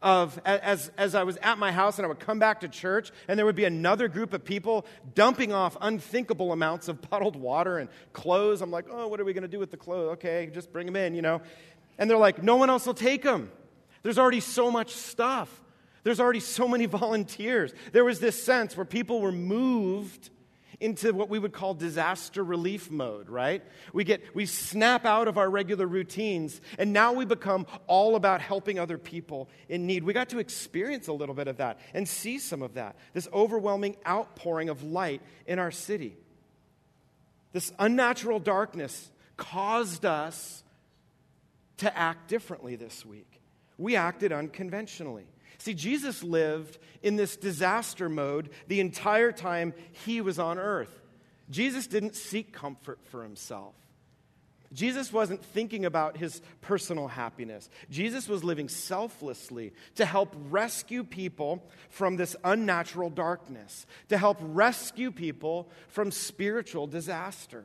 of 0.01 0.39
as, 0.45 0.91
as 0.97 1.15
I 1.15 1.23
was 1.23 1.37
at 1.37 1.57
my 1.57 1.71
house 1.71 1.97
and 1.97 2.05
I 2.05 2.07
would 2.07 2.19
come 2.19 2.39
back 2.39 2.61
to 2.61 2.67
church, 2.67 3.11
and 3.27 3.37
there 3.37 3.45
would 3.45 3.55
be 3.55 3.65
another 3.65 4.07
group 4.07 4.33
of 4.33 4.45
people 4.45 4.85
dumping 5.15 5.53
off 5.53 5.75
unthinkable 5.81 6.51
amounts 6.51 6.87
of 6.87 7.01
puddled 7.01 7.35
water 7.35 7.79
and 7.79 7.89
clothes. 8.13 8.61
I'm 8.61 8.71
like, 8.71 8.85
oh, 8.91 9.07
what 9.07 9.19
are 9.19 9.25
we 9.25 9.33
going 9.33 9.43
to 9.43 9.47
do 9.47 9.59
with 9.59 9.71
the 9.71 9.77
clothes? 9.77 10.13
Okay, 10.13 10.49
just 10.53 10.71
bring 10.71 10.85
them 10.85 10.95
in, 10.95 11.15
you 11.15 11.21
know. 11.21 11.41
And 11.97 12.09
they're 12.09 12.17
like, 12.17 12.43
no 12.43 12.57
one 12.57 12.69
else 12.69 12.85
will 12.85 12.93
take 12.93 13.23
them. 13.23 13.51
There's 14.03 14.19
already 14.19 14.39
so 14.39 14.69
much 14.69 14.91
stuff. 14.91 15.63
There's 16.03 16.19
already 16.19 16.39
so 16.39 16.67
many 16.67 16.85
volunteers. 16.87 17.73
There 17.91 18.05
was 18.05 18.19
this 18.19 18.41
sense 18.41 18.77
where 18.77 18.85
people 18.85 19.19
were 19.19 19.31
moved 19.31 20.29
into 20.79 21.11
what 21.11 21.29
we 21.29 21.39
would 21.39 21.53
call 21.53 21.73
disaster 21.73 22.43
relief 22.43 22.91
mode, 22.91 23.29
right? 23.29 23.63
We 23.93 24.03
get 24.03 24.21
we 24.35 24.45
snap 24.45 25.05
out 25.05 25.27
of 25.27 25.37
our 25.37 25.49
regular 25.49 25.87
routines 25.87 26.61
and 26.77 26.93
now 26.93 27.13
we 27.13 27.25
become 27.25 27.65
all 27.87 28.15
about 28.15 28.41
helping 28.41 28.77
other 28.77 28.97
people 28.97 29.49
in 29.69 29.87
need. 29.87 30.03
We 30.03 30.13
got 30.13 30.29
to 30.29 30.39
experience 30.39 31.07
a 31.07 31.13
little 31.13 31.33
bit 31.33 31.47
of 31.47 31.57
that 31.57 31.79
and 31.93 32.07
see 32.07 32.37
some 32.37 32.61
of 32.61 32.75
that. 32.75 32.95
This 33.13 33.27
overwhelming 33.33 33.97
outpouring 34.07 34.69
of 34.69 34.83
light 34.83 35.21
in 35.47 35.57
our 35.57 35.71
city. 35.71 36.15
This 37.53 37.73
unnatural 37.79 38.39
darkness 38.39 39.09
caused 39.35 40.05
us 40.05 40.63
to 41.77 41.97
act 41.97 42.27
differently 42.27 42.75
this 42.75 43.05
week. 43.05 43.41
We 43.77 43.95
acted 43.95 44.31
unconventionally. 44.31 45.25
See, 45.57 45.73
Jesus 45.73 46.23
lived 46.23 46.77
in 47.01 47.15
this 47.15 47.35
disaster 47.35 48.09
mode 48.09 48.49
the 48.67 48.79
entire 48.79 49.31
time 49.31 49.73
he 50.05 50.21
was 50.21 50.39
on 50.39 50.57
earth. 50.57 51.01
Jesus 51.49 51.87
didn't 51.87 52.15
seek 52.15 52.53
comfort 52.53 52.99
for 53.05 53.23
himself. 53.23 53.73
Jesus 54.73 55.13
wasn't 55.13 55.43
thinking 55.43 55.85
about 55.85 56.17
his 56.17 56.41
personal 56.61 57.07
happiness. 57.07 57.69
Jesus 57.89 58.27
was 58.27 58.43
living 58.43 58.67
selflessly 58.67 59.71
to 59.95 60.05
help 60.05 60.35
rescue 60.49 61.03
people 61.05 61.63
from 61.89 62.17
this 62.17 62.35
unnatural 62.43 63.09
darkness, 63.09 63.85
to 64.09 64.17
help 64.17 64.37
rescue 64.41 65.11
people 65.11 65.69
from 65.87 66.11
spiritual 66.11 66.85
disaster. 66.85 67.63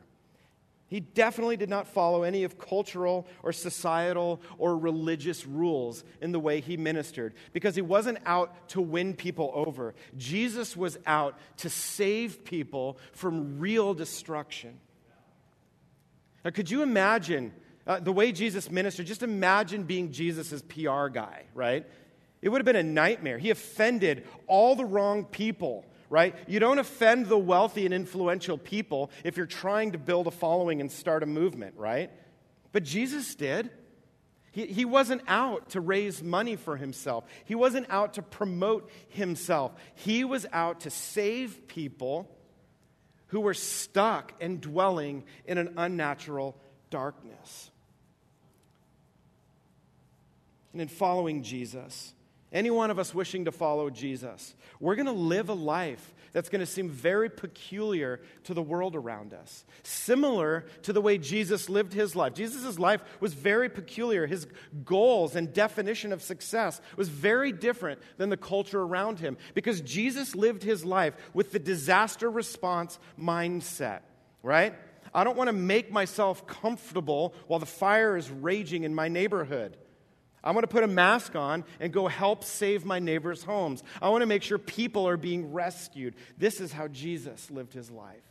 He 0.92 1.00
definitely 1.00 1.56
did 1.56 1.70
not 1.70 1.88
follow 1.88 2.22
any 2.22 2.44
of 2.44 2.58
cultural 2.58 3.26
or 3.42 3.50
societal 3.50 4.42
or 4.58 4.76
religious 4.76 5.46
rules 5.46 6.04
in 6.20 6.32
the 6.32 6.38
way 6.38 6.60
he 6.60 6.76
ministered 6.76 7.32
because 7.54 7.74
he 7.74 7.80
wasn't 7.80 8.18
out 8.26 8.68
to 8.68 8.82
win 8.82 9.14
people 9.14 9.52
over. 9.54 9.94
Jesus 10.18 10.76
was 10.76 10.98
out 11.06 11.38
to 11.56 11.70
save 11.70 12.44
people 12.44 12.98
from 13.12 13.58
real 13.58 13.94
destruction. 13.94 14.78
Now, 16.44 16.50
could 16.50 16.70
you 16.70 16.82
imagine 16.82 17.54
uh, 17.86 18.00
the 18.00 18.12
way 18.12 18.30
Jesus 18.30 18.70
ministered? 18.70 19.06
Just 19.06 19.22
imagine 19.22 19.84
being 19.84 20.12
Jesus' 20.12 20.60
PR 20.60 21.08
guy, 21.08 21.44
right? 21.54 21.86
It 22.42 22.50
would 22.50 22.58
have 22.58 22.66
been 22.66 22.76
a 22.76 22.82
nightmare. 22.82 23.38
He 23.38 23.48
offended 23.48 24.26
all 24.46 24.76
the 24.76 24.84
wrong 24.84 25.24
people 25.24 25.86
right? 26.12 26.34
You 26.46 26.60
don't 26.60 26.78
offend 26.78 27.26
the 27.26 27.38
wealthy 27.38 27.86
and 27.86 27.94
influential 27.94 28.58
people 28.58 29.10
if 29.24 29.38
you're 29.38 29.46
trying 29.46 29.92
to 29.92 29.98
build 29.98 30.26
a 30.26 30.30
following 30.30 30.82
and 30.82 30.92
start 30.92 31.22
a 31.22 31.26
movement, 31.26 31.74
right? 31.78 32.10
But 32.70 32.84
Jesus 32.84 33.34
did. 33.34 33.70
He, 34.52 34.66
he 34.66 34.84
wasn't 34.84 35.22
out 35.26 35.70
to 35.70 35.80
raise 35.80 36.22
money 36.22 36.56
for 36.56 36.76
himself, 36.76 37.24
he 37.46 37.54
wasn't 37.54 37.86
out 37.88 38.14
to 38.14 38.22
promote 38.22 38.90
himself. 39.08 39.72
He 39.94 40.22
was 40.22 40.46
out 40.52 40.80
to 40.80 40.90
save 40.90 41.66
people 41.66 42.28
who 43.28 43.40
were 43.40 43.54
stuck 43.54 44.34
and 44.38 44.60
dwelling 44.60 45.24
in 45.46 45.56
an 45.56 45.72
unnatural 45.78 46.54
darkness. 46.90 47.70
And 50.74 50.82
in 50.82 50.88
following 50.88 51.42
Jesus, 51.42 52.12
any 52.52 52.70
one 52.70 52.90
of 52.90 52.98
us 52.98 53.14
wishing 53.14 53.46
to 53.46 53.52
follow 53.52 53.88
Jesus, 53.90 54.54
we're 54.78 54.94
going 54.94 55.06
to 55.06 55.12
live 55.12 55.48
a 55.48 55.54
life 55.54 56.14
that's 56.32 56.48
going 56.48 56.60
to 56.60 56.66
seem 56.66 56.88
very 56.88 57.28
peculiar 57.30 58.20
to 58.44 58.54
the 58.54 58.62
world 58.62 58.96
around 58.96 59.34
us. 59.34 59.64
Similar 59.82 60.64
to 60.82 60.92
the 60.92 61.00
way 61.00 61.18
Jesus 61.18 61.68
lived 61.68 61.92
his 61.92 62.16
life. 62.16 62.34
Jesus' 62.34 62.78
life 62.78 63.02
was 63.20 63.34
very 63.34 63.68
peculiar. 63.68 64.26
His 64.26 64.46
goals 64.84 65.36
and 65.36 65.52
definition 65.52 66.12
of 66.12 66.22
success 66.22 66.80
was 66.96 67.08
very 67.08 67.52
different 67.52 68.00
than 68.16 68.30
the 68.30 68.36
culture 68.36 68.80
around 68.80 69.18
him 69.18 69.36
because 69.54 69.80
Jesus 69.82 70.34
lived 70.34 70.62
his 70.62 70.84
life 70.84 71.14
with 71.34 71.52
the 71.52 71.58
disaster 71.58 72.30
response 72.30 72.98
mindset, 73.18 74.00
right? 74.42 74.74
I 75.14 75.24
don't 75.24 75.36
want 75.36 75.48
to 75.48 75.52
make 75.52 75.92
myself 75.92 76.46
comfortable 76.46 77.34
while 77.46 77.60
the 77.60 77.66
fire 77.66 78.16
is 78.16 78.30
raging 78.30 78.84
in 78.84 78.94
my 78.94 79.08
neighborhood. 79.08 79.76
I 80.44 80.50
want 80.50 80.64
to 80.64 80.68
put 80.68 80.82
a 80.82 80.88
mask 80.88 81.36
on 81.36 81.64
and 81.78 81.92
go 81.92 82.08
help 82.08 82.42
save 82.42 82.84
my 82.84 82.98
neighbors' 82.98 83.44
homes. 83.44 83.82
I 84.00 84.08
want 84.08 84.22
to 84.22 84.26
make 84.26 84.42
sure 84.42 84.58
people 84.58 85.06
are 85.06 85.16
being 85.16 85.52
rescued. 85.52 86.14
This 86.36 86.60
is 86.60 86.72
how 86.72 86.88
Jesus 86.88 87.50
lived 87.50 87.72
his 87.72 87.90
life. 87.90 88.22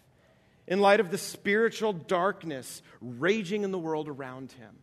In 0.67 0.79
light 0.79 0.99
of 0.99 1.09
the 1.09 1.17
spiritual 1.17 1.93
darkness 1.93 2.81
raging 3.01 3.63
in 3.63 3.71
the 3.71 3.79
world 3.79 4.07
around 4.07 4.51
him. 4.51 4.75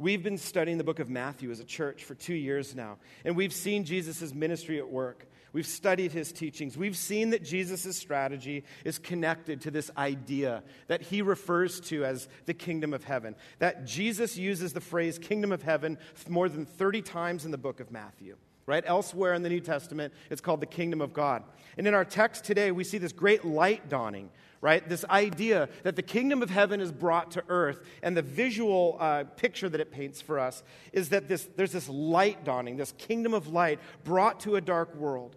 We've 0.00 0.22
been 0.22 0.38
studying 0.38 0.78
the 0.78 0.84
book 0.84 1.00
of 1.00 1.10
Matthew 1.10 1.50
as 1.50 1.58
a 1.58 1.64
church 1.64 2.04
for 2.04 2.14
two 2.14 2.34
years 2.34 2.72
now, 2.76 2.98
and 3.24 3.36
we've 3.36 3.52
seen 3.52 3.84
Jesus' 3.84 4.32
ministry 4.32 4.78
at 4.78 4.88
work. 4.88 5.27
We've 5.52 5.66
studied 5.66 6.12
his 6.12 6.32
teachings. 6.32 6.76
We've 6.76 6.96
seen 6.96 7.30
that 7.30 7.42
Jesus' 7.42 7.96
strategy 7.96 8.64
is 8.84 8.98
connected 8.98 9.62
to 9.62 9.70
this 9.70 9.90
idea 9.96 10.62
that 10.88 11.02
he 11.02 11.22
refers 11.22 11.80
to 11.82 12.04
as 12.04 12.28
the 12.46 12.54
kingdom 12.54 12.92
of 12.92 13.04
heaven. 13.04 13.34
That 13.58 13.86
Jesus 13.86 14.36
uses 14.36 14.72
the 14.72 14.80
phrase 14.80 15.18
kingdom 15.18 15.52
of 15.52 15.62
heaven 15.62 15.98
more 16.28 16.48
than 16.48 16.66
30 16.66 17.02
times 17.02 17.44
in 17.44 17.50
the 17.50 17.58
book 17.58 17.80
of 17.80 17.90
Matthew. 17.90 18.36
Right? 18.66 18.84
Elsewhere 18.86 19.32
in 19.32 19.42
the 19.42 19.48
New 19.48 19.60
Testament, 19.60 20.12
it's 20.28 20.42
called 20.42 20.60
the 20.60 20.66
kingdom 20.66 21.00
of 21.00 21.14
God. 21.14 21.42
And 21.78 21.86
in 21.86 21.94
our 21.94 22.04
text 22.04 22.44
today, 22.44 22.70
we 22.70 22.84
see 22.84 22.98
this 22.98 23.12
great 23.12 23.44
light 23.44 23.88
dawning 23.88 24.28
right? 24.60 24.88
This 24.88 25.04
idea 25.04 25.68
that 25.84 25.96
the 25.96 26.02
kingdom 26.02 26.42
of 26.42 26.50
heaven 26.50 26.80
is 26.80 26.90
brought 26.90 27.32
to 27.32 27.44
earth, 27.48 27.80
and 28.02 28.16
the 28.16 28.22
visual 28.22 28.96
uh, 28.98 29.24
picture 29.36 29.68
that 29.68 29.80
it 29.80 29.92
paints 29.92 30.20
for 30.20 30.38
us 30.38 30.62
is 30.92 31.10
that 31.10 31.28
this, 31.28 31.48
there's 31.56 31.72
this 31.72 31.88
light 31.88 32.44
dawning, 32.44 32.76
this 32.76 32.92
kingdom 32.98 33.34
of 33.34 33.48
light 33.48 33.78
brought 34.04 34.40
to 34.40 34.56
a 34.56 34.60
dark 34.60 34.94
world. 34.96 35.36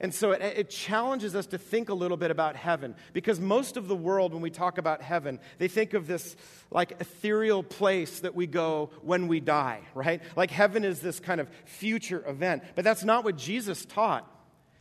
And 0.00 0.14
so 0.14 0.30
it, 0.30 0.40
it, 0.42 0.70
challenges 0.70 1.34
us 1.34 1.46
to 1.48 1.58
think 1.58 1.88
a 1.88 1.94
little 1.94 2.16
bit 2.16 2.30
about 2.30 2.54
heaven 2.54 2.94
because 3.12 3.40
most 3.40 3.76
of 3.76 3.88
the 3.88 3.96
world, 3.96 4.32
when 4.32 4.42
we 4.42 4.50
talk 4.50 4.78
about 4.78 5.02
heaven, 5.02 5.40
they 5.58 5.66
think 5.66 5.92
of 5.92 6.06
this 6.06 6.36
like 6.70 6.92
ethereal 7.00 7.64
place 7.64 8.20
that 8.20 8.34
we 8.34 8.46
go 8.46 8.90
when 9.02 9.26
we 9.26 9.40
die, 9.40 9.80
right? 9.94 10.22
Like 10.36 10.52
heaven 10.52 10.84
is 10.84 11.00
this 11.00 11.18
kind 11.18 11.40
of 11.40 11.48
future 11.64 12.22
event. 12.28 12.62
But 12.76 12.84
that's 12.84 13.02
not 13.02 13.24
what 13.24 13.36
Jesus 13.36 13.84
taught. 13.84 14.37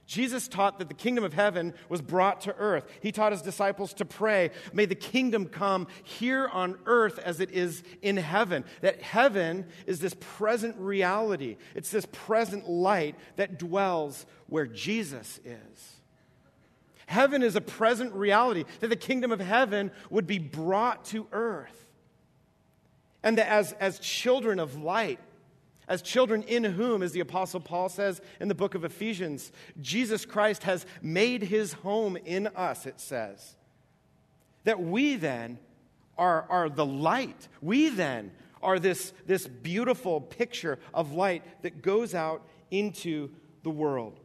Jesus 0.08 0.48
taught 0.48 0.80
that 0.80 0.88
the 0.88 0.94
kingdom 0.94 1.26
of 1.26 1.34
heaven 1.34 1.74
was 1.90 2.02
brought 2.02 2.40
to 2.42 2.56
earth. 2.56 2.86
He 3.02 3.12
taught 3.12 3.34
his 3.34 3.42
disciples 3.42 3.94
to 3.96 4.06
pray, 4.06 4.52
May 4.72 4.86
the 4.86 4.96
kingdom 4.96 5.48
come 5.48 5.88
here 6.02 6.48
on 6.48 6.78
earth 6.86 7.20
as 7.20 7.42
it 7.42 7.52
is 7.52 7.84
in 8.02 8.16
heaven. 8.16 8.64
That 8.80 9.02
heaven 9.02 9.66
is 9.86 10.00
this 10.00 10.16
present 10.18 10.78
reality, 10.78 11.58
it's 11.76 11.92
this 11.92 12.08
present 12.14 12.70
light 12.70 13.16
that 13.36 13.60
dwells 13.60 14.26
where 14.48 14.66
Jesus 14.66 15.42
is. 15.44 15.98
Heaven 17.08 17.44
is 17.44 17.58
a 17.58 17.62
present 17.62 18.14
reality, 18.14 18.64
that 18.80 18.88
the 18.90 18.96
kingdom 18.96 19.34
of 19.34 19.42
heaven 19.42 19.92
would 20.10 20.26
be 20.26 20.40
brought 20.40 21.04
to 21.06 21.28
earth. 21.34 21.86
And 23.24 23.38
that 23.38 23.48
as, 23.48 23.74
as 23.74 24.00
children 24.00 24.60
of 24.60 24.82
light, 24.82 25.20
as 25.88 26.02
children 26.02 26.44
in 26.44 26.64
whom, 26.64 27.02
as 27.02 27.14
the 27.14 27.22
Apostle 27.22 27.60
Paul 27.60 27.90
says 27.90 28.22
in 28.40 28.48
the 28.48 28.56
book 28.56 28.76
of 28.76 28.84
Ephesians, 28.84 29.52
Jesus 29.82 30.26
Christ 30.26 30.64
has 30.64 30.86
made 31.02 31.44
his 31.44 31.74
home 31.74 32.18
in 32.18 32.48
us, 32.48 32.86
it 32.86 33.00
says. 33.00 33.56
That 34.66 34.82
we 34.82 35.16
then 35.16 35.60
are, 36.18 36.46
are 36.50 36.70
the 36.70 36.86
light. 36.86 37.48
We 37.62 37.90
then 37.90 38.32
are 38.62 38.80
this, 38.80 39.14
this 39.26 39.48
beautiful 39.48 40.20
picture 40.20 40.78
of 40.94 41.14
light 41.14 41.44
that 41.62 41.82
goes 41.82 42.14
out 42.14 42.42
into 42.70 43.30
the 43.64 43.70
world. 43.70 44.20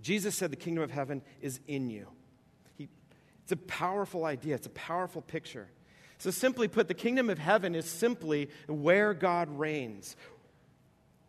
Jesus 0.00 0.34
said 0.34 0.52
the 0.52 0.56
kingdom 0.56 0.84
of 0.84 0.90
heaven 0.90 1.22
is 1.40 1.60
in 1.66 1.90
you. 1.90 2.06
He, 2.78 2.88
it's 3.42 3.52
a 3.52 3.56
powerful 3.56 4.24
idea, 4.24 4.54
it's 4.54 4.66
a 4.66 4.70
powerful 4.70 5.22
picture. 5.22 5.68
So, 6.20 6.30
simply 6.30 6.68
put, 6.68 6.86
the 6.86 6.92
kingdom 6.92 7.30
of 7.30 7.38
heaven 7.38 7.74
is 7.74 7.86
simply 7.86 8.50
where 8.68 9.14
God 9.14 9.48
reigns, 9.48 10.16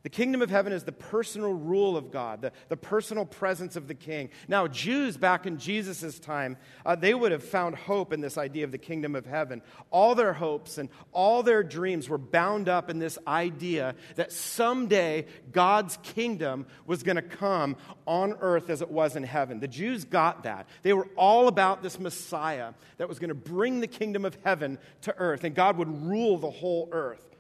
the 0.04 0.10
kingdom 0.10 0.42
of 0.42 0.50
heaven 0.50 0.74
is 0.74 0.84
the 0.84 0.92
personal 0.92 1.54
rule 1.54 1.96
of 1.96 2.12
God, 2.12 2.42
the, 2.42 2.52
the 2.70 2.78
personal 2.78 3.26
presence 3.26 3.76
of 3.76 3.88
the 3.88 3.94
king. 3.94 4.30
Now, 4.48 4.68
Jews 4.68 5.16
back 5.16 5.46
in 5.46 5.60
Jesus' 5.60 6.18
time, 6.18 6.58
uh, 6.86 6.96
they 6.96 7.14
would 7.14 7.32
have 7.32 7.44
found 7.44 7.76
hope 7.76 8.12
in 8.12 8.20
this 8.20 8.38
idea 8.38 8.64
of 8.64 8.72
the 8.72 8.80
kingdom 8.80 9.16
of 9.16 9.26
heaven. 9.26 9.62
All 9.92 10.16
their 10.16 10.34
hopes 10.34 10.80
and 10.80 10.90
all 11.12 11.44
their 11.44 11.62
dreams 11.62 12.10
were 12.10 12.18
bound 12.18 12.68
up 12.68 12.90
in 12.90 12.98
this 12.98 13.20
idea 13.28 13.96
that 14.16 14.32
someday 14.32 15.26
God's 15.52 15.98
kingdom 16.02 16.66
was 16.88 17.04
going 17.04 17.18
to 17.18 17.22
come 17.22 17.76
on 18.08 18.34
earth 18.42 18.70
as 18.70 18.82
it 18.82 18.90
was 18.90 19.16
in 19.16 19.24
heaven. 19.24 19.60
The 19.60 19.68
Jews 19.68 20.04
got 20.04 20.44
that. 20.44 20.68
They 20.82 20.94
were 20.94 21.08
all 21.16 21.48
about 21.48 21.84
this 21.84 22.00
Messiah 22.00 22.74
that 22.98 23.08
was 23.08 23.20
going 23.20 23.30
to 23.30 23.36
bring 23.36 23.82
the 23.82 23.88
kingdom 23.88 24.26
of 24.26 24.38
heaven 24.44 24.80
to 25.02 25.16
earth, 25.18 25.44
and 25.44 25.54
God 25.54 25.78
would 25.78 26.06
rule 26.08 26.38
the 26.38 26.50
whole 26.50 26.90
earth. 26.92 27.31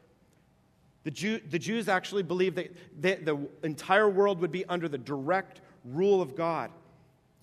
The, 1.03 1.11
Jew, 1.11 1.39
the 1.49 1.59
Jews 1.59 1.87
actually 1.87 2.23
believed 2.23 2.61
that 3.01 3.25
the 3.25 3.47
entire 3.63 4.09
world 4.09 4.39
would 4.41 4.51
be 4.51 4.65
under 4.65 4.87
the 4.87 4.97
direct 4.97 5.61
rule 5.83 6.21
of 6.21 6.35
God. 6.35 6.71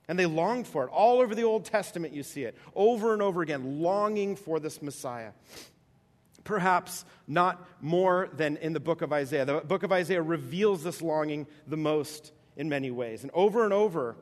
And 0.09 0.19
they 0.19 0.27
longed 0.27 0.67
for 0.67 0.85
it. 0.85 0.91
All 0.91 1.21
over 1.21 1.35
the 1.35 1.43
Old 1.43 1.65
Testament, 1.65 2.15
you 2.15 2.23
see 2.23 2.45
it 2.45 2.57
over 2.75 3.13
and 3.13 3.21
over 3.21 3.43
again, 3.43 3.81
longing 3.81 4.37
for 4.37 4.59
this 4.61 4.81
Messiah. 4.81 5.33
Perhaps 6.45 7.05
not 7.27 7.69
more 7.83 8.31
than 8.33 8.57
in 8.59 8.73
the 8.73 8.81
book 8.81 9.03
of 9.03 9.13
Isaiah. 9.13 9.45
The 9.45 9.61
book 9.61 9.83
of 9.83 9.93
Isaiah 9.93 10.23
reveals 10.23 10.83
this 10.83 11.03
longing 11.03 11.47
the 11.67 11.77
most 11.77 12.33
in 12.57 12.69
many 12.69 12.91
ways. 12.91 13.23
And 13.23 13.31
over 13.35 13.65
and 13.65 13.73
over, 13.73 14.17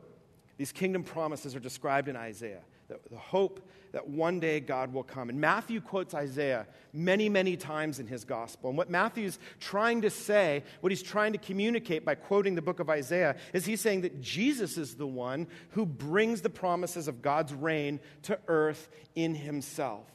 these 0.57 0.71
kingdom 0.71 1.03
promises 1.03 1.55
are 1.55 1.59
described 1.59 2.09
in 2.09 2.15
Isaiah 2.17 2.63
the, 2.87 2.99
the 3.09 3.17
hope 3.17 3.67
that 3.91 4.07
one 4.07 4.39
day 4.39 4.59
God 4.59 4.93
will 4.93 5.03
come. 5.03 5.29
And 5.29 5.39
Matthew 5.39 5.81
quotes 5.81 6.13
Isaiah 6.13 6.67
many, 6.93 7.29
many 7.29 7.57
times 7.57 7.99
in 7.99 8.07
his 8.07 8.25
gospel. 8.25 8.69
And 8.69 8.77
what 8.77 8.89
Matthew's 8.89 9.39
trying 9.59 10.01
to 10.01 10.09
say, 10.09 10.63
what 10.81 10.91
he's 10.91 11.03
trying 11.03 11.33
to 11.33 11.37
communicate 11.37 12.05
by 12.05 12.15
quoting 12.15 12.55
the 12.55 12.61
book 12.61 12.79
of 12.79 12.89
Isaiah, 12.89 13.35
is 13.53 13.65
he's 13.65 13.81
saying 13.81 14.01
that 14.01 14.21
Jesus 14.21 14.77
is 14.77 14.95
the 14.95 15.07
one 15.07 15.47
who 15.71 15.85
brings 15.85 16.41
the 16.41 16.49
promises 16.49 17.07
of 17.07 17.21
God's 17.21 17.53
reign 17.53 17.99
to 18.23 18.39
earth 18.47 18.89
in 19.15 19.35
himself. 19.35 20.05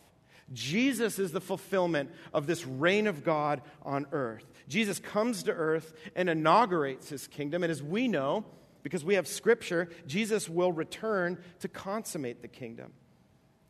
Jesus 0.53 1.19
is 1.19 1.33
the 1.33 1.41
fulfillment 1.41 2.11
of 2.35 2.47
this 2.47 2.67
reign 2.67 3.07
of 3.07 3.25
God 3.25 3.63
on 3.83 4.07
earth. 4.13 4.45
Jesus 4.69 4.99
comes 4.99 5.45
to 5.45 5.53
earth 5.53 5.95
and 6.15 6.29
inaugurates 6.29 7.09
his 7.09 7.27
kingdom. 7.27 7.63
And 7.63 7.71
as 7.71 7.83
we 7.83 8.09
know, 8.09 8.45
because 8.83 9.05
we 9.05 9.15
have 9.15 9.27
scripture, 9.27 9.89
Jesus 10.07 10.49
will 10.49 10.73
return 10.73 11.39
to 11.61 11.69
consummate 11.69 12.43
the 12.43 12.49
kingdom. 12.49 12.93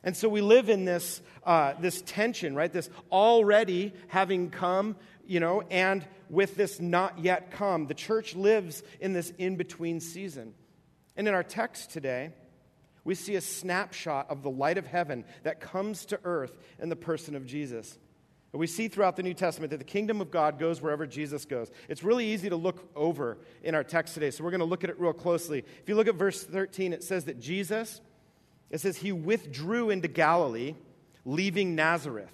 And 0.05 0.17
so 0.17 0.29
we 0.29 0.41
live 0.41 0.69
in 0.69 0.85
this, 0.85 1.23
uh, 1.45 1.75
this 1.81 2.03
tension, 2.03 2.55
right? 2.55 2.73
This 2.73 2.91
already 3.11 3.93
having 4.09 4.51
come, 4.51 4.97
you 5.27 5.41
know, 5.41 5.63
and 5.71 6.07
with 6.29 6.57
this 6.57 6.81
not 6.81 7.21
yet 7.21 7.51
come. 7.51 7.87
The 7.87 7.95
church 7.95 8.35
lives 8.35 8.83
in 9.01 9.13
this 9.13 9.33
in 9.39 9.57
between 9.57 10.01
season. 10.01 10.55
And 11.17 11.29
in 11.29 11.35
our 11.35 11.45
text 11.45 11.91
today, 11.91 12.33
we 13.05 13.15
see 13.15 13.37
a 13.37 13.41
snapshot 13.41 14.31
of 14.31 14.43
the 14.43 14.51
light 14.51 14.79
of 14.79 14.87
heaven 14.87 15.25
that 15.43 15.61
comes 15.61 16.07
to 16.07 16.21
earth 16.25 16.57
in 16.81 16.89
the 16.89 16.97
person 16.97 17.37
of 17.37 17.47
Jesus. 17.47 17.99
And 18.53 18.61
we 18.61 18.67
see 18.67 18.89
throughout 18.89 19.17
the 19.17 19.23
New 19.23 19.35
Testament 19.35 19.71
that 19.71 19.79
the 19.79 19.85
kingdom 19.85 20.21
of 20.21 20.31
God 20.31 20.59
goes 20.59 20.83
wherever 20.83 21.07
Jesus 21.07 21.45
goes. 21.45 21.71
It's 21.89 22.05
really 22.05 22.27
easy 22.27 22.51
to 22.51 22.57
look 22.57 22.91
over 22.95 23.39
in 23.63 23.75
our 23.75 23.83
text 23.83 24.15
today, 24.15 24.31
so 24.31 24.45
we're 24.45 24.51
going 24.51 24.61
to 24.61 24.67
look 24.67 24.85
at 24.85 24.91
it 24.91 25.01
real 25.01 25.13
closely. 25.13 25.61
If 25.61 25.89
you 25.89 25.95
look 25.95 26.09
at 26.09 26.17
verse 26.17 26.45
13, 26.45 26.93
it 26.93 27.03
says 27.03 27.25
that 27.25 27.41
Jesus, 27.41 28.01
it 28.73 28.81
says 28.81 28.97
he 28.97 29.13
withdrew 29.13 29.91
into 29.91 30.09
Galilee, 30.09 30.75
leaving 31.25 31.77
Nazareth. 31.77 32.33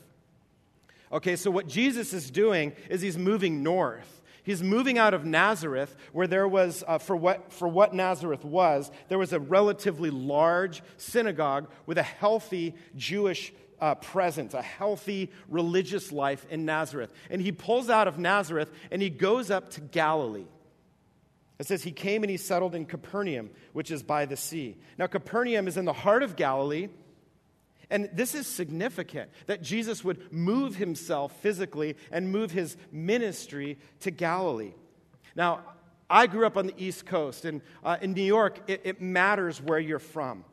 Okay, 1.12 1.36
so 1.36 1.50
what 1.50 1.68
Jesus 1.68 2.12
is 2.12 2.30
doing 2.30 2.72
is 2.88 3.00
he's 3.00 3.18
moving 3.18 3.62
north. 3.62 4.22
He's 4.44 4.62
moving 4.62 4.96
out 4.96 5.12
of 5.12 5.26
Nazareth, 5.26 5.94
where 6.12 6.26
there 6.26 6.48
was, 6.48 6.82
uh, 6.86 6.96
for, 6.96 7.16
what, 7.16 7.52
for 7.52 7.68
what 7.68 7.92
Nazareth 7.92 8.44
was, 8.44 8.90
there 9.08 9.18
was 9.18 9.34
a 9.34 9.40
relatively 9.40 10.08
large 10.08 10.82
synagogue 10.96 11.68
with 11.84 11.98
a 11.98 12.02
healthy 12.02 12.74
Jewish 12.96 13.52
uh, 13.80 13.96
presence, 13.96 14.54
a 14.54 14.62
healthy 14.62 15.30
religious 15.48 16.12
life 16.12 16.46
in 16.50 16.64
Nazareth. 16.64 17.12
And 17.30 17.42
he 17.42 17.52
pulls 17.52 17.90
out 17.90 18.08
of 18.08 18.18
Nazareth 18.18 18.70
and 18.90 19.02
he 19.02 19.10
goes 19.10 19.50
up 19.50 19.70
to 19.70 19.80
Galilee. 19.80 20.46
It 21.58 21.66
says 21.66 21.82
he 21.82 21.92
came 21.92 22.22
and 22.22 22.30
he 22.30 22.36
settled 22.36 22.74
in 22.74 22.86
Capernaum, 22.86 23.50
which 23.72 23.90
is 23.90 24.02
by 24.02 24.26
the 24.26 24.36
sea. 24.36 24.76
Now, 24.96 25.06
Capernaum 25.06 25.66
is 25.66 25.76
in 25.76 25.84
the 25.84 25.92
heart 25.92 26.22
of 26.22 26.36
Galilee. 26.36 26.88
And 27.90 28.10
this 28.12 28.34
is 28.34 28.46
significant 28.46 29.30
that 29.46 29.62
Jesus 29.62 30.04
would 30.04 30.32
move 30.32 30.76
himself 30.76 31.32
physically 31.40 31.96
and 32.12 32.30
move 32.30 32.50
his 32.50 32.76
ministry 32.92 33.78
to 34.00 34.10
Galilee. 34.10 34.74
Now, 35.34 35.60
I 36.10 36.26
grew 36.26 36.46
up 36.46 36.56
on 36.56 36.66
the 36.66 36.74
East 36.76 37.06
Coast, 37.06 37.44
and 37.44 37.60
uh, 37.84 37.96
in 38.00 38.12
New 38.12 38.22
York, 38.22 38.60
it, 38.66 38.82
it 38.84 39.00
matters 39.00 39.60
where 39.60 39.78
you're 39.78 39.98
from. 39.98 40.44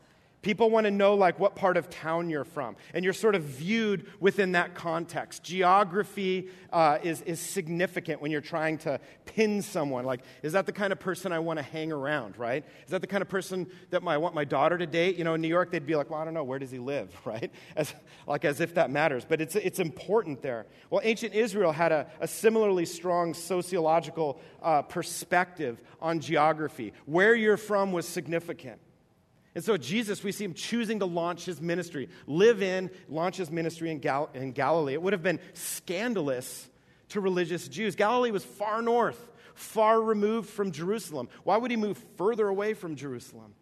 People 0.46 0.70
want 0.70 0.86
to 0.86 0.92
know, 0.92 1.16
like, 1.16 1.40
what 1.40 1.56
part 1.56 1.76
of 1.76 1.90
town 1.90 2.30
you're 2.30 2.44
from. 2.44 2.76
And 2.94 3.04
you're 3.04 3.16
sort 3.16 3.34
of 3.34 3.42
viewed 3.42 4.06
within 4.20 4.52
that 4.52 4.76
context. 4.76 5.42
Geography 5.42 6.50
uh, 6.72 7.00
is, 7.02 7.22
is 7.22 7.40
significant 7.40 8.22
when 8.22 8.30
you're 8.30 8.42
trying 8.42 8.78
to 8.80 9.00
pin 9.26 9.64
someone. 9.64 10.06
Like, 10.06 10.22
is 10.44 10.54
that 10.54 10.68
the 10.68 10.72
kind 10.72 10.94
of 10.94 11.00
person 11.00 11.32
I 11.32 11.40
want 11.40 11.58
to 11.58 11.64
hang 11.64 11.92
around, 11.92 12.38
right? 12.38 12.64
Is 12.84 12.92
that 12.92 13.02
the 13.02 13.08
kind 13.08 13.24
of 13.24 13.28
person 13.28 13.66
that 13.90 14.04
I 14.06 14.18
want 14.18 14.36
my 14.36 14.46
daughter 14.46 14.78
to 14.78 14.86
date? 14.86 15.16
You 15.16 15.24
know, 15.24 15.34
in 15.34 15.42
New 15.42 15.48
York, 15.48 15.72
they'd 15.72 15.84
be 15.84 15.96
like, 15.96 16.12
well, 16.12 16.22
I 16.22 16.26
don't 16.26 16.36
know, 16.36 16.44
where 16.44 16.60
does 16.60 16.70
he 16.70 16.78
live, 16.78 17.10
right? 17.26 17.52
As, 17.76 17.92
like, 18.28 18.46
as 18.46 18.60
if 18.62 18.76
that 18.76 18.92
matters. 18.92 19.26
But 19.28 19.42
it's, 19.42 19.56
it's 19.56 19.80
important 19.80 20.44
there. 20.44 20.68
Well, 20.92 21.02
ancient 21.04 21.34
Israel 21.34 21.72
had 21.72 21.92
a, 21.92 22.06
a 22.20 22.28
similarly 22.28 22.86
strong 22.86 23.34
sociological 23.34 24.40
uh, 24.62 24.84
perspective 24.84 25.82
on 26.00 26.20
geography. 26.20 26.94
Where 27.08 27.34
you're 27.34 27.58
from 27.58 27.92
was 27.92 28.08
significant. 28.08 28.80
And 29.56 29.64
so, 29.64 29.78
Jesus, 29.78 30.22
we 30.22 30.34
see 30.34 30.44
him 30.44 30.54
choosing 30.54 31.00
to 31.00 31.06
launch 31.06 31.46
his 31.46 31.62
ministry, 31.62 32.10
live 32.28 32.62
in, 32.62 32.92
launch 33.08 33.38
his 33.38 33.50
ministry 33.50 33.90
in, 33.90 34.00
Gal- 34.00 34.30
in 34.34 34.52
Galilee. 34.52 34.94
It 34.94 35.02
would 35.02 35.14
have 35.14 35.24
been 35.24 35.40
scandalous 35.54 36.70
to 37.10 37.22
religious 37.22 37.70
Jews. 37.70 37.96
Galilee 37.96 38.32
was 38.32 38.44
far 38.44 38.82
north, 38.82 39.30
far 39.54 40.02
removed 40.02 40.50
from 40.50 40.72
Jerusalem. 40.72 41.30
Why 41.46 41.56
would 41.56 41.72
he 41.72 41.78
move 41.78 41.98
further 42.18 42.50
away 42.50 42.74
from 42.74 42.98
Jerusalem? 42.98 43.54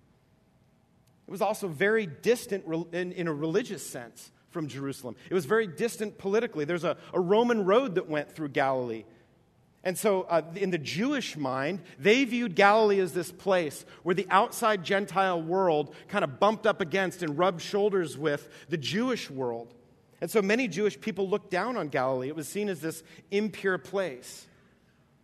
It 1.28 1.32
was 1.32 1.42
also 1.42 1.68
very 1.68 2.08
distant 2.08 2.66
in, 2.92 3.12
in 3.12 3.28
a 3.28 3.34
religious 3.34 3.86
sense 3.86 4.32
from 4.50 4.68
Jerusalem. 4.68 5.16
It 5.30 5.34
was 5.34 5.46
very 5.46 5.68
distant 5.68 6.18
politically. 6.18 6.66
There's 6.66 6.84
a, 6.84 6.98
a 7.14 7.20
Roman 7.20 7.66
road 7.66 7.96
that 7.96 8.10
went 8.10 8.32
through 8.32 8.50
Galilee. 8.50 9.04
And 9.84 9.98
so, 9.98 10.22
uh, 10.24 10.42
in 10.56 10.70
the 10.72 10.78
Jewish 10.78 11.36
mind, 11.36 11.82
they 12.00 12.24
viewed 12.24 12.56
Galilee 12.56 13.02
as 13.02 13.12
this 13.12 13.34
place 13.34 13.86
where 14.04 14.16
the 14.16 14.28
outside 14.30 14.84
Gentile 14.84 15.42
world 15.42 15.94
kind 16.08 16.24
of 16.24 16.40
bumped 16.40 16.66
up 16.66 16.80
against 16.80 17.22
and 17.22 17.38
rubbed 17.38 17.62
shoulders 17.62 18.18
with 18.18 18.48
the 18.70 18.78
Jewish 18.78 19.30
world. 19.30 19.74
And 20.22 20.32
so, 20.32 20.42
many 20.42 20.70
Jewish 20.70 21.00
people 21.00 21.28
looked 21.28 21.52
down 21.52 21.76
on 21.76 21.90
Galilee. 21.90 22.30
It 22.30 22.36
was 22.36 22.48
seen 22.48 22.70
as 22.70 22.80
this 22.80 23.04
impure 23.30 23.78
place. 23.78 24.48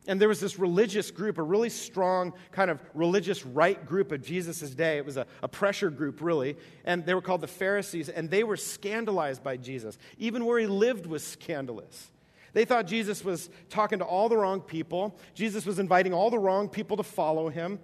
And 0.07 0.19
there 0.19 0.27
was 0.27 0.41
this 0.41 0.59
religious 0.59 1.11
group, 1.11 1.37
a 1.37 1.43
really 1.43 1.69
strong 1.69 2.33
kind 2.51 2.69
of 2.69 2.81
religious 2.93 3.45
right 3.45 3.85
group 3.85 4.11
of 4.11 4.21
Jesus' 4.21 4.71
day. 4.71 4.97
It 4.97 5.05
was 5.05 5.17
a, 5.17 5.25
a 5.41 5.47
pressure 5.47 5.89
group, 5.89 6.19
really. 6.21 6.57
And 6.83 7.05
they 7.05 7.13
were 7.13 7.21
called 7.21 7.41
the 7.41 7.47
Pharisees, 7.47 8.09
and 8.09 8.29
they 8.29 8.43
were 8.43 8.57
scandalized 8.57 9.41
by 9.41 9.55
Jesus. 9.55 9.97
Even 10.17 10.45
where 10.45 10.59
he 10.59 10.67
lived 10.67 11.05
was 11.05 11.23
scandalous. 11.23 12.09
They 12.53 12.65
thought 12.65 12.87
Jesus 12.87 13.23
was 13.23 13.49
talking 13.69 13.99
to 13.99 14.05
all 14.05 14.29
the 14.29 14.37
wrong 14.37 14.61
people. 14.61 15.17
Jesus 15.33 15.65
was 15.65 15.79
inviting 15.79 16.13
all 16.13 16.29
the 16.29 16.39
wrong 16.39 16.69
people 16.69 16.97
to 16.97 17.03
follow 17.03 17.49
him. 17.49 17.79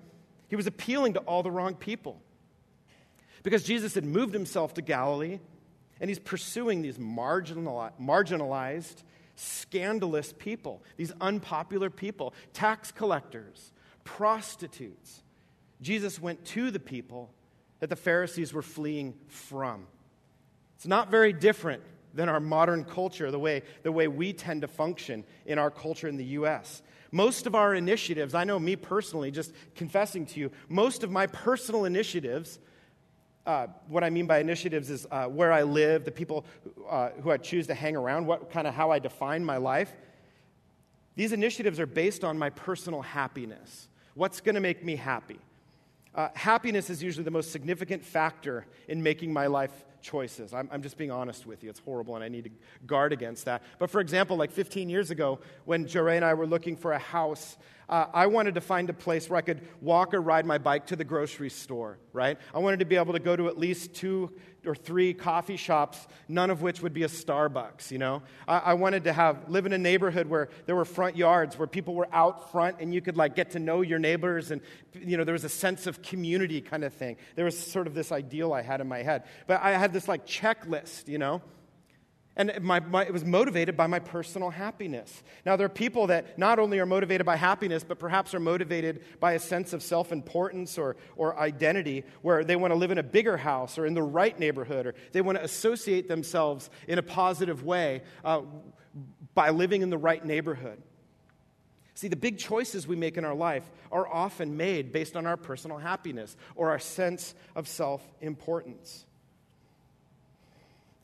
He 0.47 0.55
was 0.55 0.67
appealing 0.67 1.13
to 1.13 1.19
all 1.21 1.43
the 1.43 1.51
wrong 1.51 1.75
people. 1.75 2.21
Because 3.43 3.63
Jesus 3.63 3.93
had 3.93 4.05
moved 4.05 4.33
himself 4.33 4.73
to 4.75 4.81
Galilee 4.81 5.39
and 5.99 6.09
he's 6.09 6.19
pursuing 6.19 6.81
these 6.81 6.97
marginalized, 6.97 9.03
scandalous 9.35 10.33
people, 10.37 10.83
these 10.97 11.11
unpopular 11.21 11.89
people, 11.89 12.33
tax 12.53 12.91
collectors, 12.91 13.71
prostitutes. 14.03 15.23
Jesus 15.81 16.19
went 16.19 16.43
to 16.45 16.71
the 16.71 16.79
people 16.79 17.31
that 17.79 17.89
the 17.89 17.95
Pharisees 17.95 18.53
were 18.53 18.61
fleeing 18.61 19.13
from. 19.27 19.87
It's 20.75 20.87
not 20.87 21.11
very 21.11 21.33
different 21.33 21.83
than 22.15 22.29
our 22.29 22.39
modern 22.39 22.83
culture, 22.83 23.29
the 23.29 23.39
way, 23.39 23.61
the 23.83 23.91
way 23.91 24.07
we 24.07 24.33
tend 24.33 24.61
to 24.61 24.67
function 24.67 25.23
in 25.45 25.59
our 25.59 25.69
culture 25.69 26.07
in 26.07 26.17
the 26.17 26.25
U.S. 26.25 26.81
Most 27.11 27.45
of 27.45 27.55
our 27.55 27.75
initiatives, 27.75 28.33
I 28.33 28.43
know 28.43 28.57
me 28.57 28.75
personally, 28.75 29.31
just 29.31 29.53
confessing 29.75 30.25
to 30.27 30.39
you, 30.39 30.51
most 30.69 31.03
of 31.03 31.11
my 31.11 31.27
personal 31.27 31.85
initiatives, 31.85 32.59
uh, 33.45 33.67
what 33.87 34.03
I 34.03 34.09
mean 34.09 34.25
by 34.25 34.39
initiatives 34.39 34.89
is 34.89 35.05
uh, 35.11 35.25
where 35.25 35.51
I 35.51 35.63
live, 35.63 36.03
the 36.03 36.11
people 36.11 36.45
uh, 36.89 37.09
who 37.21 37.29
I 37.29 37.37
choose 37.37 37.67
to 37.67 37.75
hang 37.75 37.95
around, 37.95 38.25
what 38.25 38.49
kind 38.49 38.65
of 38.65 38.73
how 38.73 38.91
I 38.91 38.99
define 38.99 39.45
my 39.45 39.57
life. 39.57 39.91
These 41.15 41.31
initiatives 41.31 41.79
are 41.79 41.85
based 41.85 42.23
on 42.23 42.37
my 42.37 42.49
personal 42.49 43.01
happiness. 43.01 43.87
What's 44.15 44.41
going 44.41 44.55
to 44.55 44.61
make 44.61 44.83
me 44.83 44.95
happy? 44.95 45.39
uh, 46.15 46.29
happiness 46.33 46.89
is 46.89 47.03
usually 47.03 47.23
the 47.23 47.31
most 47.31 47.51
significant 47.51 48.03
factor 48.03 48.65
in 48.87 49.03
making 49.03 49.33
my 49.33 49.47
life 49.47 49.83
choices. 50.05 50.53
I'm, 50.53 50.69
I'm, 50.71 50.83
just 50.83 50.97
being 50.97 51.11
honest 51.11 51.47
with 51.47 51.63
you. 51.63 51.69
It's 51.69 51.79
horrible, 51.79 52.15
and 52.15 52.23
I 52.23 52.29
need 52.29 52.43
to 52.43 52.51
guard 52.85 53.11
against 53.11 53.45
that. 53.45 53.63
But 53.79 53.89
for 53.89 53.99
example, 53.99 54.37
like 54.37 54.51
15 54.51 54.87
years 54.87 55.09
ago, 55.09 55.39
when 55.65 55.87
Joray 55.87 56.15
and 56.15 56.23
I 56.23 56.35
were 56.35 56.45
looking 56.45 56.77
for 56.77 56.91
a 56.91 56.99
house, 56.99 57.57
uh, 57.89 58.05
I 58.13 58.27
wanted 58.27 58.53
to 58.55 58.61
find 58.61 58.89
a 58.89 58.93
place 58.93 59.29
where 59.29 59.37
I 59.37 59.41
could 59.41 59.67
walk 59.81 60.13
or 60.13 60.21
ride 60.21 60.45
my 60.45 60.59
bike 60.59 60.85
to 60.87 60.95
the 60.95 61.03
grocery 61.03 61.49
store, 61.49 61.97
right? 62.13 62.37
I 62.53 62.59
wanted 62.59 62.79
to 62.79 62.85
be 62.85 62.95
able 62.95 63.13
to 63.13 63.19
go 63.19 63.35
to 63.35 63.47
at 63.47 63.57
least 63.57 63.95
two 63.95 64.31
or 64.67 64.75
three 64.75 65.13
coffee 65.13 65.57
shops, 65.57 66.07
none 66.27 66.49
of 66.49 66.61
which 66.61 66.81
would 66.81 66.93
be 66.93 67.03
a 67.03 67.07
Starbucks, 67.07 67.91
you 67.91 67.97
know? 67.97 68.21
I, 68.47 68.57
I 68.57 68.73
wanted 68.73 69.03
to 69.05 69.13
have, 69.13 69.49
live 69.49 69.65
in 69.65 69.73
a 69.73 69.77
neighborhood 69.77 70.27
where 70.27 70.49
there 70.65 70.75
were 70.75 70.85
front 70.85 71.17
yards, 71.17 71.57
where 71.57 71.67
people 71.67 71.95
were 71.95 72.07
out 72.11 72.51
front 72.51 72.77
and 72.79 72.93
you 72.93 73.01
could 73.01 73.17
like 73.17 73.35
get 73.35 73.51
to 73.51 73.59
know 73.59 73.81
your 73.81 73.99
neighbors 73.99 74.51
and, 74.51 74.61
you 74.93 75.17
know, 75.17 75.23
there 75.23 75.33
was 75.33 75.43
a 75.43 75.49
sense 75.49 75.87
of 75.87 76.01
community 76.01 76.61
kind 76.61 76.83
of 76.83 76.93
thing. 76.93 77.17
There 77.35 77.45
was 77.45 77.57
sort 77.57 77.87
of 77.87 77.93
this 77.93 78.11
ideal 78.11 78.53
I 78.53 78.61
had 78.61 78.81
in 78.81 78.87
my 78.87 79.03
head. 79.03 79.23
But 79.47 79.61
I 79.61 79.71
had 79.71 79.93
this 79.93 80.07
like 80.07 80.25
checklist, 80.25 81.07
you 81.07 81.17
know? 81.17 81.41
And 82.37 82.51
my, 82.61 82.81
my, 82.81 83.05
it 83.05 83.13
was 83.13 83.23
motivated 83.23 83.77
by 83.77 83.87
my 83.87 83.99
personal 83.99 84.49
happiness. 84.49 85.23
Now, 85.45 85.55
there 85.55 85.65
are 85.65 85.69
people 85.69 86.07
that 86.07 86.37
not 86.37 86.59
only 86.59 86.79
are 86.79 86.85
motivated 86.85 87.25
by 87.25 87.37
happiness, 87.37 87.85
but 87.85 87.97
perhaps 87.97 88.33
are 88.33 88.41
motivated 88.41 89.03
by 89.21 89.33
a 89.33 89.39
sense 89.39 89.71
of 89.71 89.81
self 89.81 90.11
importance 90.11 90.77
or, 90.77 90.97
or 91.15 91.39
identity, 91.39 92.03
where 92.21 92.43
they 92.43 92.57
want 92.57 92.71
to 92.71 92.75
live 92.75 92.91
in 92.91 92.97
a 92.97 93.03
bigger 93.03 93.37
house 93.37 93.77
or 93.77 93.85
in 93.85 93.93
the 93.93 94.03
right 94.03 94.37
neighborhood, 94.37 94.85
or 94.85 94.95
they 95.13 95.21
want 95.21 95.37
to 95.37 95.43
associate 95.43 96.09
themselves 96.09 96.69
in 96.89 96.99
a 96.99 97.03
positive 97.03 97.63
way 97.63 98.01
uh, 98.25 98.41
by 99.33 99.49
living 99.49 99.81
in 99.81 99.89
the 99.89 99.97
right 99.97 100.25
neighborhood. 100.25 100.81
See, 101.93 102.09
the 102.09 102.17
big 102.17 102.37
choices 102.37 102.85
we 102.85 102.97
make 102.97 103.15
in 103.15 103.23
our 103.23 103.33
life 103.33 103.63
are 103.93 104.05
often 104.05 104.57
made 104.57 104.91
based 104.91 105.15
on 105.15 105.25
our 105.25 105.37
personal 105.37 105.77
happiness 105.77 106.35
or 106.55 106.71
our 106.71 106.79
sense 106.79 107.33
of 107.55 107.69
self 107.69 108.05
importance 108.19 109.05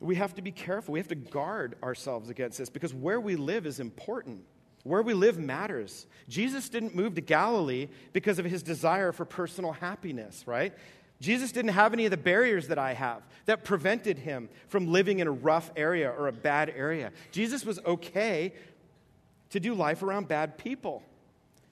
we 0.02 0.16
have 0.16 0.34
to 0.36 0.42
be 0.42 0.52
careful. 0.52 0.94
We 0.94 1.00
have 1.00 1.08
to 1.10 1.16
guard 1.16 1.76
ourselves 1.84 2.30
against 2.30 2.58
this 2.58 2.70
because 2.70 2.94
where 2.94 3.22
we 3.22 3.36
live 3.36 3.66
is 3.66 3.80
important. 3.80 4.44
Where 4.84 5.04
we 5.04 5.14
live 5.14 5.38
matters. 5.38 6.08
Jesus 6.28 6.68
didn't 6.68 6.96
move 6.96 7.14
to 7.16 7.22
Galilee 7.22 7.88
because 8.12 8.40
of 8.40 8.46
his 8.46 8.64
desire 8.64 9.12
for 9.12 9.26
personal 9.26 9.74
happiness, 9.74 10.44
right? 10.48 10.74
Jesus 11.20 11.52
didn't 11.52 11.74
have 11.74 11.94
any 11.94 12.06
of 12.06 12.12
the 12.12 12.18
barriers 12.18 12.70
that 12.70 12.80
I 12.80 12.94
have 12.94 13.22
that 13.46 13.64
prevented 13.64 14.18
him 14.18 14.50
from 14.70 14.92
living 14.92 15.20
in 15.20 15.28
a 15.28 15.32
rough 15.32 15.72
area 15.76 16.10
or 16.10 16.28
a 16.28 16.34
bad 16.34 16.74
area. 16.76 17.12
Jesus 17.32 17.64
was 17.64 17.80
okay 17.86 18.54
to 19.52 19.60
do 19.60 19.76
life 19.76 20.02
around 20.02 20.28
bad 20.28 20.58
people. 20.58 21.04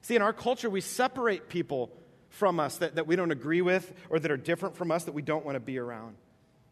See, 0.02 0.14
in 0.14 0.22
our 0.22 0.32
culture, 0.32 0.70
we 0.70 0.80
separate 0.80 1.48
people 1.48 1.90
from 2.28 2.60
us 2.60 2.78
that, 2.78 2.94
that 2.94 3.08
we 3.08 3.16
don't 3.16 3.32
agree 3.32 3.60
with 3.60 3.92
or 4.08 4.20
that 4.20 4.30
are 4.30 4.36
different 4.36 4.76
from 4.76 4.92
us 4.92 5.04
that 5.04 5.12
we 5.12 5.22
don't 5.22 5.44
want 5.44 5.56
to 5.56 5.60
be 5.60 5.78
around. 5.78 6.14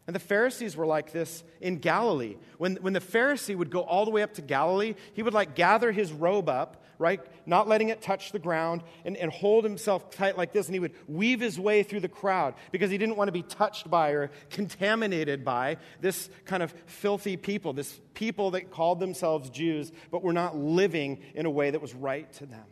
And 0.08 0.14
the 0.14 0.20
Pharisees 0.20 0.74
were 0.74 0.86
like 0.86 1.12
this 1.12 1.44
in 1.60 1.80
Galilee. 1.80 2.36
When, 2.56 2.76
when 2.76 2.94
the 2.94 3.00
Pharisee 3.00 3.54
would 3.54 3.68
go 3.68 3.80
all 3.80 4.06
the 4.06 4.10
way 4.10 4.22
up 4.22 4.32
to 4.34 4.42
Galilee, 4.42 4.94
he 5.12 5.22
would 5.22 5.34
like 5.34 5.54
gather 5.54 5.92
his 5.92 6.10
robe 6.10 6.48
up, 6.48 6.82
right? 6.98 7.20
Not 7.44 7.68
letting 7.68 7.90
it 7.90 8.00
touch 8.00 8.32
the 8.32 8.38
ground 8.38 8.84
and, 9.04 9.18
and 9.18 9.30
hold 9.30 9.64
himself 9.64 10.10
tight 10.10 10.38
like 10.38 10.54
this. 10.54 10.64
And 10.64 10.74
he 10.74 10.80
would 10.80 10.94
weave 11.08 11.40
his 11.40 11.60
way 11.60 11.82
through 11.82 12.00
the 12.00 12.08
crowd 12.08 12.54
because 12.72 12.90
he 12.90 12.96
didn't 12.96 13.18
want 13.18 13.28
to 13.28 13.32
be 13.32 13.42
touched 13.42 13.90
by 13.90 14.12
or 14.12 14.30
contaminated 14.48 15.44
by 15.44 15.76
this 16.00 16.30
kind 16.46 16.62
of 16.62 16.72
filthy 16.86 17.36
people, 17.36 17.74
this 17.74 18.00
people 18.14 18.52
that 18.52 18.70
called 18.70 19.00
themselves 19.00 19.50
Jews, 19.50 19.92
but 20.10 20.22
were 20.22 20.32
not 20.32 20.56
living 20.56 21.20
in 21.34 21.44
a 21.44 21.50
way 21.50 21.70
that 21.70 21.82
was 21.82 21.94
right 21.94 22.32
to 22.32 22.46
them. 22.46 22.64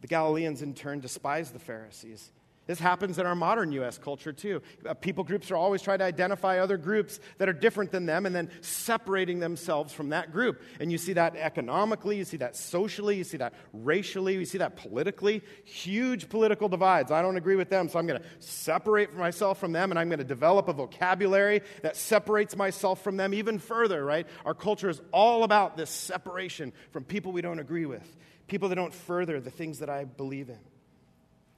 The 0.00 0.06
Galileans, 0.06 0.62
in 0.62 0.72
turn, 0.72 1.00
despised 1.00 1.54
the 1.54 1.58
Pharisees 1.58 2.32
this 2.66 2.80
happens 2.80 3.18
in 3.18 3.26
our 3.26 3.36
modern 3.36 3.70
U.S. 3.72 3.96
culture 3.96 4.32
too. 4.32 4.60
Uh, 4.84 4.94
people 4.94 5.22
groups 5.22 5.50
are 5.50 5.56
always 5.56 5.82
trying 5.82 5.98
to 5.98 6.04
identify 6.04 6.58
other 6.58 6.76
groups 6.76 7.20
that 7.38 7.48
are 7.48 7.52
different 7.52 7.92
than 7.92 8.06
them 8.06 8.26
and 8.26 8.34
then 8.34 8.50
separating 8.60 9.38
themselves 9.38 9.92
from 9.92 10.08
that 10.08 10.32
group. 10.32 10.60
And 10.80 10.90
you 10.90 10.98
see 10.98 11.12
that 11.12 11.36
economically, 11.36 12.16
you 12.16 12.24
see 12.24 12.38
that 12.38 12.56
socially, 12.56 13.16
you 13.16 13.24
see 13.24 13.36
that 13.36 13.54
racially, 13.72 14.34
you 14.34 14.44
see 14.44 14.58
that 14.58 14.76
politically. 14.76 15.42
Huge 15.64 16.28
political 16.28 16.68
divides. 16.68 17.12
I 17.12 17.22
don't 17.22 17.36
agree 17.36 17.56
with 17.56 17.70
them, 17.70 17.88
so 17.88 17.98
I'm 17.98 18.06
going 18.06 18.20
to 18.20 18.26
separate 18.40 19.14
myself 19.14 19.58
from 19.58 19.72
them 19.72 19.92
and 19.92 19.98
I'm 19.98 20.08
going 20.08 20.18
to 20.18 20.24
develop 20.24 20.68
a 20.68 20.72
vocabulary 20.72 21.62
that 21.82 21.96
separates 21.96 22.56
myself 22.56 23.02
from 23.02 23.16
them 23.16 23.32
even 23.32 23.60
further, 23.60 24.04
right? 24.04 24.26
Our 24.44 24.54
culture 24.54 24.90
is 24.90 25.00
all 25.12 25.44
about 25.44 25.76
this 25.76 25.90
separation 25.90 26.72
from 26.90 27.04
people 27.04 27.30
we 27.30 27.42
don't 27.42 27.60
agree 27.60 27.86
with, 27.86 28.16
people 28.48 28.68
that 28.70 28.74
don't 28.74 28.94
further 28.94 29.40
the 29.40 29.50
things 29.50 29.78
that 29.78 29.88
I 29.88 30.04
believe 30.04 30.48
in. 30.48 30.58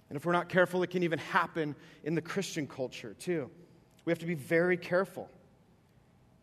And 0.09 0.17
if 0.17 0.25
we're 0.25 0.33
not 0.33 0.49
careful, 0.49 0.83
it 0.83 0.91
can 0.91 1.03
even 1.03 1.19
happen 1.19 1.75
in 2.03 2.15
the 2.15 2.23
Christian 2.23 2.67
culture 2.67 3.15
too. 3.19 3.51
We 4.05 4.11
have 4.11 4.19
to 4.21 4.27
be 4.27 4.35
very 4.35 4.77
careful. 4.77 5.29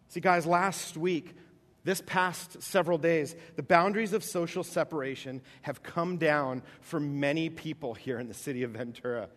See, 0.09 0.19
guys, 0.19 0.45
last 0.45 0.97
week, 0.97 1.35
this 1.83 2.01
past 2.05 2.61
several 2.61 2.97
days, 2.97 3.35
the 3.55 3.63
boundaries 3.63 4.13
of 4.13 4.23
social 4.23 4.63
separation 4.63 5.41
have 5.63 5.83
come 5.83 6.17
down 6.17 6.63
for 6.81 6.99
many 6.99 7.49
people 7.49 7.93
here 7.93 8.19
in 8.19 8.27
the 8.27 8.33
city 8.33 8.63
of 8.63 8.71
Ventura. 8.71 9.29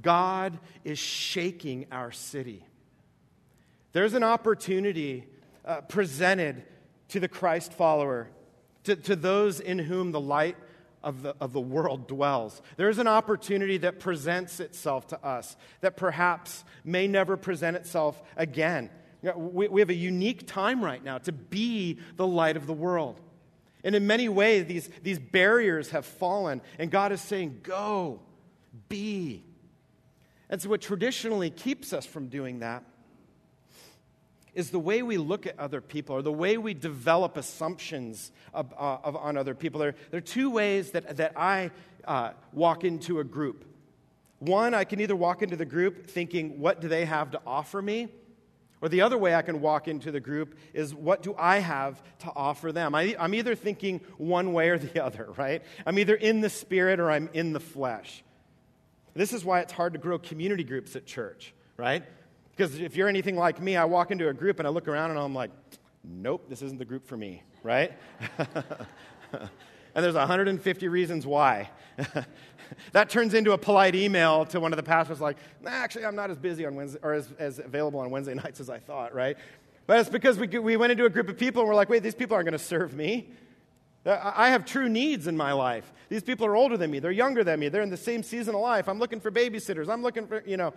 God 0.00 0.58
is 0.84 0.98
shaking 0.98 1.86
our 1.90 2.12
city. 2.12 2.64
There's 3.92 4.14
an 4.14 4.22
opportunity 4.22 5.26
uh, 5.64 5.80
presented 5.82 6.62
to 7.08 7.20
the 7.20 7.28
Christ 7.28 7.72
follower, 7.72 8.28
to, 8.84 8.96
to 8.96 9.16
those 9.16 9.60
in 9.60 9.78
whom 9.78 10.12
the 10.12 10.20
light 10.20 10.56
of 11.08 11.22
the, 11.22 11.34
of 11.40 11.54
the 11.54 11.60
world 11.60 12.06
dwells. 12.06 12.60
There's 12.76 12.98
an 12.98 13.08
opportunity 13.08 13.78
that 13.78 13.98
presents 13.98 14.60
itself 14.60 15.06
to 15.06 15.24
us 15.24 15.56
that 15.80 15.96
perhaps 15.96 16.64
may 16.84 17.08
never 17.08 17.38
present 17.38 17.78
itself 17.78 18.22
again. 18.36 18.90
We, 19.34 19.68
we 19.68 19.80
have 19.80 19.88
a 19.88 19.94
unique 19.94 20.46
time 20.46 20.84
right 20.84 21.02
now 21.02 21.16
to 21.16 21.32
be 21.32 21.98
the 22.16 22.26
light 22.26 22.58
of 22.58 22.66
the 22.66 22.74
world. 22.74 23.22
And 23.82 23.94
in 23.94 24.06
many 24.06 24.28
ways, 24.28 24.66
these, 24.66 24.90
these 25.02 25.18
barriers 25.18 25.90
have 25.90 26.04
fallen, 26.04 26.60
and 26.78 26.90
God 26.90 27.10
is 27.10 27.22
saying, 27.22 27.60
Go, 27.62 28.20
be. 28.90 29.44
And 30.50 30.60
so, 30.60 30.68
what 30.68 30.82
traditionally 30.82 31.48
keeps 31.48 31.94
us 31.94 32.04
from 32.04 32.28
doing 32.28 32.58
that 32.58 32.84
is 34.58 34.70
the 34.70 34.78
way 34.80 35.02
we 35.02 35.18
look 35.18 35.46
at 35.46 35.56
other 35.56 35.80
people 35.80 36.16
or 36.16 36.20
the 36.20 36.32
way 36.32 36.58
we 36.58 36.74
develop 36.74 37.36
assumptions 37.36 38.32
of, 38.52 38.74
uh, 38.76 38.98
of, 39.04 39.14
on 39.14 39.36
other 39.36 39.54
people. 39.54 39.78
There, 39.78 39.94
there, 40.10 40.18
are 40.18 40.20
two 40.20 40.50
ways 40.50 40.90
that, 40.90 41.16
that 41.18 41.34
I 41.36 41.70
uh, 42.04 42.32
walk 42.52 42.82
into 42.82 43.20
a 43.20 43.24
group. 43.24 43.64
One, 44.40 44.74
I 44.74 44.82
can 44.82 45.00
either 45.00 45.14
walk 45.14 45.42
into 45.42 45.54
the 45.54 45.64
group 45.64 46.08
thinking, 46.08 46.58
what 46.58 46.80
do 46.80 46.88
they 46.88 47.04
have 47.04 47.30
to 47.30 47.40
offer 47.46 47.80
me? 47.80 48.08
Or 48.82 48.88
the 48.88 49.02
other 49.02 49.16
way 49.16 49.32
I 49.32 49.42
can 49.42 49.60
walk 49.60 49.86
into 49.86 50.10
the 50.10 50.18
group 50.18 50.58
is, 50.74 50.92
what 50.92 51.22
do 51.22 51.36
I 51.38 51.58
have 51.58 52.02
to 52.20 52.32
offer 52.34 52.72
them? 52.72 52.96
I, 52.96 53.14
I'm 53.16 53.34
either 53.34 53.54
thinking 53.54 54.00
one 54.16 54.52
way 54.52 54.70
or 54.70 54.78
the 54.78 55.04
other, 55.04 55.28
right? 55.36 55.62
I'm 55.86 56.00
either 56.00 56.16
in 56.16 56.40
the 56.40 56.50
spirit 56.50 56.98
or 56.98 57.12
I'm 57.12 57.30
in 57.32 57.52
the 57.52 57.60
flesh. 57.60 58.24
This 59.14 59.32
is 59.32 59.44
why 59.44 59.60
it's 59.60 59.72
hard 59.72 59.92
to 59.92 60.00
grow 60.00 60.18
community 60.18 60.64
groups 60.64 60.96
at 60.96 61.06
church, 61.06 61.54
right? 61.76 62.02
Because 62.58 62.80
if 62.80 62.96
you're 62.96 63.06
anything 63.08 63.36
like 63.36 63.62
me, 63.62 63.76
I 63.76 63.84
walk 63.84 64.10
into 64.10 64.28
a 64.28 64.34
group 64.34 64.58
and 64.58 64.66
I 64.66 64.70
look 64.72 64.88
around 64.88 65.10
and 65.10 65.18
I'm 65.20 65.32
like, 65.32 65.52
nope, 66.02 66.46
this 66.48 66.60
isn't 66.60 66.78
the 66.78 66.84
group 66.84 67.06
for 67.06 67.16
me, 67.16 67.44
right? 67.62 67.92
and 69.32 69.48
there's 69.94 70.16
150 70.16 70.88
reasons 70.88 71.24
why. 71.24 71.70
that 72.92 73.10
turns 73.10 73.34
into 73.34 73.52
a 73.52 73.58
polite 73.58 73.94
email 73.94 74.44
to 74.46 74.58
one 74.58 74.72
of 74.72 74.76
the 74.76 74.82
pastors 74.82 75.20
like, 75.20 75.36
nah, 75.62 75.70
actually, 75.70 76.04
I'm 76.04 76.16
not 76.16 76.32
as 76.32 76.36
busy 76.36 76.66
on 76.66 76.74
Wednesday, 76.74 76.98
or 77.00 77.14
as, 77.14 77.30
as 77.38 77.60
available 77.60 78.00
on 78.00 78.10
Wednesday 78.10 78.34
nights 78.44 78.58
as 78.58 78.68
I 78.68 78.80
thought, 78.80 79.14
right? 79.14 79.38
But 79.86 80.00
it's 80.00 80.10
because 80.10 80.36
we, 80.36 80.48
we 80.58 80.76
went 80.76 80.90
into 80.90 81.04
a 81.04 81.10
group 81.10 81.28
of 81.28 81.38
people 81.38 81.62
and 81.62 81.68
we're 81.68 81.76
like, 81.76 81.88
wait, 81.88 82.02
these 82.02 82.16
people 82.16 82.34
aren't 82.34 82.46
going 82.46 82.58
to 82.58 82.64
serve 82.64 82.92
me. 82.92 83.30
I 84.04 84.48
have 84.50 84.64
true 84.64 84.88
needs 84.88 85.28
in 85.28 85.36
my 85.36 85.52
life. 85.52 85.92
These 86.08 86.22
people 86.24 86.46
are 86.46 86.56
older 86.56 86.76
than 86.76 86.90
me. 86.90 86.98
They're 86.98 87.12
younger 87.12 87.44
than 87.44 87.60
me. 87.60 87.68
They're 87.68 87.82
in 87.82 87.90
the 87.90 87.96
same 87.96 88.24
season 88.24 88.54
of 88.56 88.62
life. 88.62 88.88
I'm 88.88 88.98
looking 88.98 89.20
for 89.20 89.30
babysitters. 89.30 89.88
I'm 89.88 90.02
looking 90.02 90.26
for, 90.26 90.42
you 90.46 90.56
know, 90.56 90.72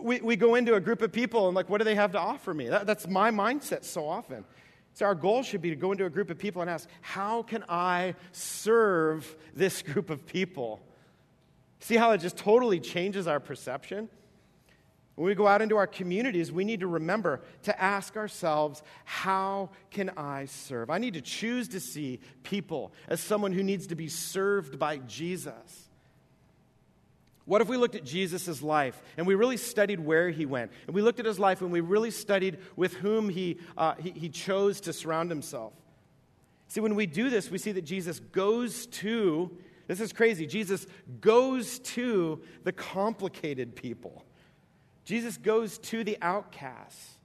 we, 0.00 0.20
we 0.20 0.36
go 0.36 0.54
into 0.54 0.74
a 0.74 0.80
group 0.80 1.02
of 1.02 1.12
people 1.12 1.48
and, 1.48 1.54
like, 1.54 1.68
what 1.68 1.78
do 1.78 1.84
they 1.84 1.94
have 1.94 2.12
to 2.12 2.18
offer 2.18 2.54
me? 2.54 2.68
That, 2.68 2.86
that's 2.86 3.06
my 3.06 3.30
mindset 3.30 3.84
so 3.84 4.08
often. 4.08 4.44
So, 4.94 5.04
our 5.04 5.14
goal 5.14 5.42
should 5.42 5.60
be 5.60 5.70
to 5.70 5.76
go 5.76 5.92
into 5.92 6.06
a 6.06 6.10
group 6.10 6.30
of 6.30 6.38
people 6.38 6.62
and 6.62 6.70
ask, 6.70 6.88
how 7.02 7.42
can 7.42 7.64
I 7.68 8.14
serve 8.32 9.36
this 9.54 9.82
group 9.92 10.08
of 10.08 10.26
people? 10.26 10.80
See 11.80 11.96
how 11.96 12.12
it 12.12 12.18
just 12.18 12.36
totally 12.36 12.80
changes 12.80 13.26
our 13.26 13.40
perception? 13.40 14.08
When 15.14 15.26
we 15.26 15.34
go 15.34 15.46
out 15.46 15.60
into 15.60 15.76
our 15.76 15.86
communities, 15.86 16.50
we 16.50 16.64
need 16.64 16.80
to 16.80 16.86
remember 16.86 17.42
to 17.64 17.80
ask 17.80 18.16
ourselves, 18.16 18.82
how 19.04 19.70
can 19.90 20.10
I 20.16 20.46
serve? 20.46 20.88
I 20.88 20.96
need 20.96 21.14
to 21.14 21.20
choose 21.20 21.68
to 21.68 21.80
see 21.80 22.20
people 22.44 22.94
as 23.08 23.20
someone 23.20 23.52
who 23.52 23.62
needs 23.62 23.88
to 23.88 23.94
be 23.94 24.08
served 24.08 24.78
by 24.78 24.98
Jesus. 24.98 25.81
What 27.44 27.60
if 27.60 27.68
we 27.68 27.76
looked 27.76 27.96
at 27.96 28.04
Jesus' 28.04 28.62
life 28.62 29.02
and 29.16 29.26
we 29.26 29.34
really 29.34 29.56
studied 29.56 30.00
where 30.00 30.30
he 30.30 30.46
went? 30.46 30.70
And 30.86 30.94
we 30.94 31.02
looked 31.02 31.18
at 31.18 31.26
his 31.26 31.38
life 31.38 31.60
and 31.60 31.72
we 31.72 31.80
really 31.80 32.12
studied 32.12 32.58
with 32.76 32.94
whom 32.94 33.28
he, 33.28 33.58
uh, 33.76 33.94
he, 33.96 34.10
he 34.10 34.28
chose 34.28 34.80
to 34.82 34.92
surround 34.92 35.30
himself. 35.30 35.72
See, 36.68 36.80
when 36.80 36.94
we 36.94 37.06
do 37.06 37.30
this, 37.30 37.50
we 37.50 37.58
see 37.58 37.72
that 37.72 37.84
Jesus 37.84 38.20
goes 38.20 38.86
to 38.86 39.50
This 39.88 40.00
is 40.00 40.12
crazy. 40.12 40.46
Jesus 40.46 40.86
goes 41.20 41.80
to 41.80 42.40
the 42.62 42.72
complicated 42.72 43.74
people. 43.74 44.24
Jesus 45.04 45.36
goes 45.36 45.78
to 45.78 46.04
the 46.04 46.16
outcasts. 46.22 47.18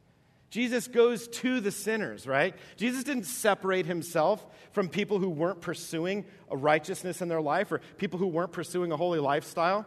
Jesus 0.50 0.88
goes 0.88 1.28
to 1.28 1.60
the 1.60 1.72
sinners, 1.72 2.26
right? 2.26 2.56
Jesus 2.78 3.04
didn't 3.04 3.26
separate 3.26 3.86
himself 3.86 4.46
from 4.72 4.90
people 4.90 5.20
who 5.20 5.30
weren't 5.30 5.62
pursuing 5.62 6.26
a 6.50 6.58
righteousness 6.58 7.22
in 7.22 7.28
their 7.28 7.42
life 7.42 7.72
or 7.72 7.82
people 7.98 8.18
who 8.18 8.28
weren't 8.28 8.54
pursuing 8.54 8.92
a 8.92 8.98
holy 8.98 9.20
lifestyle. 9.20 9.86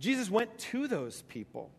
Jesus 0.00 0.30
went 0.30 0.58
to 0.58 0.88
those 0.88 1.22
people. 1.22 1.70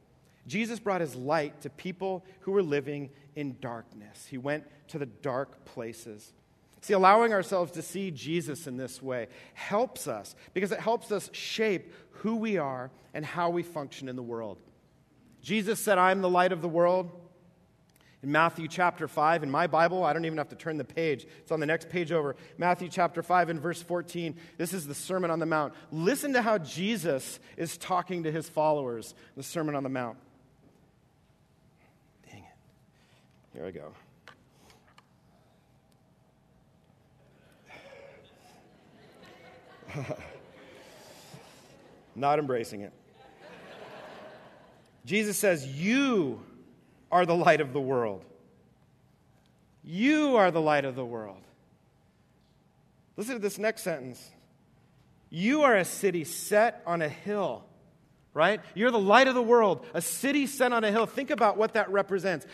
Jesus 0.47 0.79
brought 0.79 1.01
his 1.01 1.15
light 1.15 1.61
to 1.61 1.69
people 1.69 2.23
who 2.41 2.51
were 2.51 2.63
living 2.63 3.09
in 3.35 3.57
darkness. 3.59 4.27
He 4.29 4.37
went 4.37 4.63
to 4.89 4.97
the 4.97 5.05
dark 5.05 5.65
places. 5.65 6.33
See, 6.81 6.93
allowing 6.93 7.33
ourselves 7.33 7.71
to 7.73 7.81
see 7.81 8.09
Jesus 8.09 8.65
in 8.65 8.77
this 8.77 9.01
way 9.01 9.27
helps 9.53 10.07
us 10.07 10.35
because 10.53 10.71
it 10.71 10.79
helps 10.79 11.11
us 11.11 11.29
shape 11.33 11.93
who 12.11 12.37
we 12.37 12.57
are 12.57 12.89
and 13.13 13.25
how 13.25 13.49
we 13.49 13.63
function 13.63 14.07
in 14.07 14.15
the 14.15 14.23
world. 14.23 14.57
Jesus 15.41 15.79
said, 15.79 15.97
I 15.97 16.11
am 16.11 16.21
the 16.21 16.29
light 16.29 16.51
of 16.51 16.61
the 16.61 16.69
world. 16.69 17.11
In 18.23 18.31
Matthew 18.31 18.67
chapter 18.67 19.07
5, 19.07 19.41
in 19.41 19.49
my 19.49 19.65
Bible, 19.65 20.03
I 20.03 20.13
don't 20.13 20.25
even 20.25 20.37
have 20.37 20.49
to 20.49 20.55
turn 20.55 20.77
the 20.77 20.83
page. 20.83 21.25
It's 21.39 21.51
on 21.51 21.59
the 21.59 21.65
next 21.65 21.89
page 21.89 22.11
over. 22.11 22.35
Matthew 22.57 22.87
chapter 22.87 23.23
5 23.23 23.49
and 23.49 23.59
verse 23.59 23.81
14. 23.81 24.35
This 24.57 24.73
is 24.73 24.85
the 24.85 24.93
Sermon 24.93 25.31
on 25.31 25.39
the 25.39 25.47
Mount. 25.47 25.73
Listen 25.91 26.33
to 26.33 26.41
how 26.43 26.59
Jesus 26.59 27.39
is 27.57 27.77
talking 27.77 28.23
to 28.23 28.31
his 28.31 28.47
followers, 28.47 29.15
the 29.35 29.41
Sermon 29.41 29.73
on 29.73 29.81
the 29.81 29.89
Mount. 29.89 30.17
Dang 32.29 32.43
it. 32.43 33.57
Here 33.57 33.65
I 33.65 33.71
go. 33.71 33.91
Not 42.15 42.37
embracing 42.37 42.81
it. 42.81 42.93
Jesus 45.05 45.37
says, 45.39 45.65
You 45.65 46.43
are 47.11 47.25
the 47.25 47.35
light 47.35 47.61
of 47.61 47.73
the 47.73 47.81
world. 47.81 48.23
You 49.83 50.35
are 50.37 50.51
the 50.51 50.61
light 50.61 50.85
of 50.85 50.95
the 50.95 51.05
world. 51.05 51.41
Listen 53.17 53.35
to 53.35 53.41
this 53.41 53.57
next 53.57 53.81
sentence. 53.81 54.31
You 55.29 55.63
are 55.63 55.75
a 55.75 55.85
city 55.85 56.23
set 56.23 56.81
on 56.85 57.01
a 57.01 57.09
hill, 57.09 57.63
right? 58.33 58.61
You're 58.73 58.91
the 58.91 58.99
light 58.99 59.27
of 59.27 59.35
the 59.35 59.41
world, 59.41 59.85
a 59.93 60.01
city 60.01 60.45
set 60.45 60.71
on 60.73 60.83
a 60.83 60.91
hill. 60.91 61.05
Think 61.05 61.29
about 61.29 61.57
what 61.57 61.73
that 61.73 61.89
represents. 61.89 62.45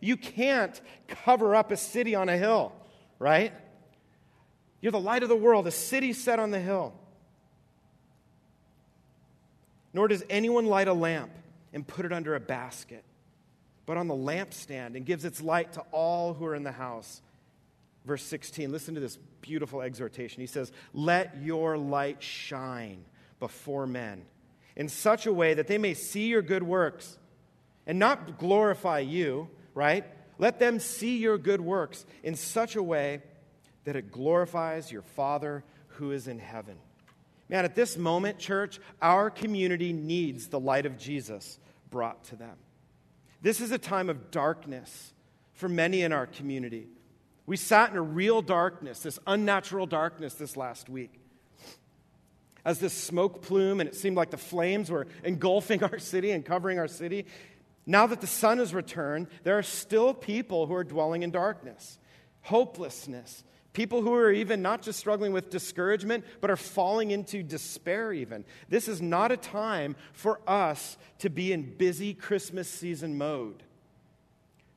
You 0.00 0.16
can't 0.16 0.80
cover 1.06 1.54
up 1.54 1.70
a 1.70 1.76
city 1.76 2.14
on 2.14 2.28
a 2.28 2.36
hill, 2.36 2.72
right? 3.18 3.52
You're 4.80 4.92
the 4.92 5.00
light 5.00 5.22
of 5.22 5.28
the 5.28 5.36
world, 5.36 5.66
a 5.66 5.70
city 5.70 6.12
set 6.12 6.38
on 6.38 6.50
the 6.50 6.60
hill. 6.60 6.94
Nor 9.92 10.08
does 10.08 10.24
anyone 10.28 10.66
light 10.66 10.88
a 10.88 10.92
lamp 10.92 11.30
and 11.72 11.86
put 11.86 12.04
it 12.04 12.12
under 12.12 12.34
a 12.34 12.40
basket, 12.40 13.04
but 13.86 13.96
on 13.96 14.08
the 14.08 14.14
lampstand 14.14 14.96
and 14.96 15.04
gives 15.04 15.24
its 15.24 15.40
light 15.42 15.72
to 15.74 15.80
all 15.92 16.34
who 16.34 16.44
are 16.46 16.54
in 16.54 16.62
the 16.62 16.72
house. 16.72 17.20
Verse 18.04 18.22
16, 18.22 18.70
listen 18.70 18.94
to 18.94 19.00
this 19.00 19.18
beautiful 19.40 19.82
exhortation. 19.82 20.40
He 20.40 20.46
says, 20.46 20.72
Let 20.92 21.42
your 21.42 21.76
light 21.76 22.22
shine 22.22 23.04
before 23.40 23.86
men 23.86 24.24
in 24.76 24.88
such 24.88 25.26
a 25.26 25.32
way 25.32 25.54
that 25.54 25.66
they 25.66 25.78
may 25.78 25.94
see 25.94 26.28
your 26.28 26.42
good 26.42 26.62
works 26.62 27.18
and 27.86 27.98
not 27.98 28.38
glorify 28.38 29.00
you, 29.00 29.48
right? 29.74 30.04
Let 30.38 30.58
them 30.58 30.80
see 30.80 31.18
your 31.18 31.38
good 31.38 31.60
works 31.60 32.04
in 32.22 32.34
such 32.34 32.76
a 32.76 32.82
way 32.82 33.22
that 33.84 33.96
it 33.96 34.10
glorifies 34.10 34.90
your 34.90 35.02
Father 35.02 35.62
who 35.88 36.10
is 36.10 36.26
in 36.26 36.38
heaven. 36.38 36.76
Man, 37.48 37.64
at 37.64 37.74
this 37.74 37.96
moment, 37.96 38.38
church, 38.38 38.80
our 39.00 39.30
community 39.30 39.92
needs 39.92 40.48
the 40.48 40.58
light 40.58 40.86
of 40.86 40.98
Jesus 40.98 41.58
brought 41.90 42.24
to 42.24 42.36
them. 42.36 42.56
This 43.44 43.60
is 43.60 43.72
a 43.72 43.78
time 43.78 44.08
of 44.08 44.30
darkness 44.30 45.12
for 45.52 45.68
many 45.68 46.00
in 46.00 46.14
our 46.14 46.26
community. 46.26 46.88
We 47.44 47.58
sat 47.58 47.90
in 47.90 47.96
a 47.98 48.02
real 48.02 48.40
darkness, 48.40 49.00
this 49.00 49.18
unnatural 49.26 49.84
darkness, 49.84 50.32
this 50.32 50.56
last 50.56 50.88
week. 50.88 51.20
As 52.64 52.78
this 52.78 52.94
smoke 52.94 53.42
plume, 53.42 53.80
and 53.80 53.88
it 53.88 53.96
seemed 53.96 54.16
like 54.16 54.30
the 54.30 54.38
flames 54.38 54.90
were 54.90 55.06
engulfing 55.24 55.84
our 55.84 55.98
city 55.98 56.30
and 56.30 56.42
covering 56.42 56.78
our 56.78 56.88
city. 56.88 57.26
Now 57.84 58.06
that 58.06 58.22
the 58.22 58.26
sun 58.26 58.60
has 58.60 58.72
returned, 58.72 59.26
there 59.42 59.58
are 59.58 59.62
still 59.62 60.14
people 60.14 60.66
who 60.66 60.72
are 60.72 60.82
dwelling 60.82 61.22
in 61.22 61.30
darkness, 61.30 61.98
hopelessness, 62.40 63.44
People 63.74 64.02
who 64.02 64.14
are 64.14 64.30
even 64.30 64.62
not 64.62 64.82
just 64.82 65.00
struggling 65.00 65.32
with 65.32 65.50
discouragement, 65.50 66.24
but 66.40 66.48
are 66.48 66.56
falling 66.56 67.10
into 67.10 67.42
despair, 67.42 68.12
even. 68.12 68.44
This 68.68 68.86
is 68.86 69.02
not 69.02 69.32
a 69.32 69.36
time 69.36 69.96
for 70.12 70.40
us 70.46 70.96
to 71.18 71.28
be 71.28 71.52
in 71.52 71.76
busy 71.76 72.14
Christmas 72.14 72.68
season 72.68 73.18
mode. 73.18 73.64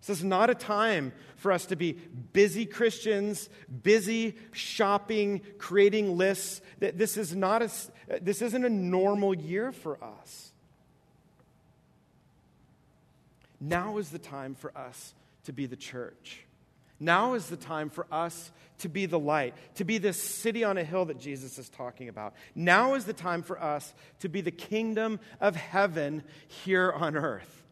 This 0.01 0.17
is 0.17 0.23
not 0.23 0.49
a 0.49 0.55
time 0.55 1.13
for 1.35 1.51
us 1.51 1.67
to 1.67 1.75
be 1.75 1.91
busy 2.33 2.65
Christians, 2.65 3.49
busy 3.83 4.35
shopping, 4.51 5.41
creating 5.59 6.17
lists. 6.17 6.61
This, 6.79 7.17
is 7.17 7.35
not 7.35 7.61
a, 7.61 7.69
this 8.19 8.41
isn't 8.41 8.65
a 8.65 8.69
normal 8.69 9.35
year 9.35 9.71
for 9.71 10.03
us. 10.03 10.53
Now 13.61 13.97
is 13.97 14.09
the 14.09 14.19
time 14.19 14.55
for 14.55 14.75
us 14.75 15.13
to 15.43 15.53
be 15.53 15.67
the 15.67 15.75
church. 15.75 16.46
Now 16.99 17.33
is 17.35 17.47
the 17.47 17.57
time 17.57 17.89
for 17.89 18.07
us 18.11 18.51
to 18.79 18.89
be 18.89 19.05
the 19.05 19.19
light, 19.19 19.53
to 19.75 19.83
be 19.83 19.97
this 19.97 20.21
city 20.21 20.63
on 20.63 20.77
a 20.77 20.83
hill 20.83 21.05
that 21.05 21.19
Jesus 21.19 21.57
is 21.57 21.69
talking 21.69 22.09
about. 22.09 22.33
Now 22.55 22.95
is 22.95 23.05
the 23.05 23.13
time 23.13 23.43
for 23.43 23.61
us 23.61 23.93
to 24.19 24.29
be 24.29 24.41
the 24.41 24.51
kingdom 24.51 25.19
of 25.39 25.55
heaven 25.55 26.23
here 26.47 26.91
on 26.91 27.15
earth. 27.15 27.63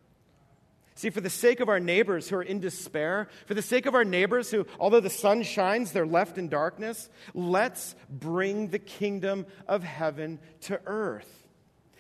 See, 0.98 1.10
for 1.10 1.20
the 1.20 1.30
sake 1.30 1.60
of 1.60 1.68
our 1.68 1.80
neighbors 1.80 2.30
who 2.30 2.38
are 2.38 2.44
in 2.44 2.62
despair, 2.62 3.28
for 3.48 3.54
the 3.54 3.62
sake 3.62 3.86
of 3.86 3.96
our 3.96 4.06
neighbors 4.06 4.50
who, 4.50 4.66
although 4.80 5.02
the 5.02 5.10
sun 5.10 5.44
shines, 5.44 5.92
they're 5.92 6.06
left 6.06 6.38
in 6.38 6.48
darkness, 6.48 7.10
let's 7.34 7.96
bring 8.10 8.70
the 8.70 8.80
kingdom 8.80 9.46
of 9.68 9.84
heaven 9.84 10.40
to 10.62 10.80
earth. 10.86 11.44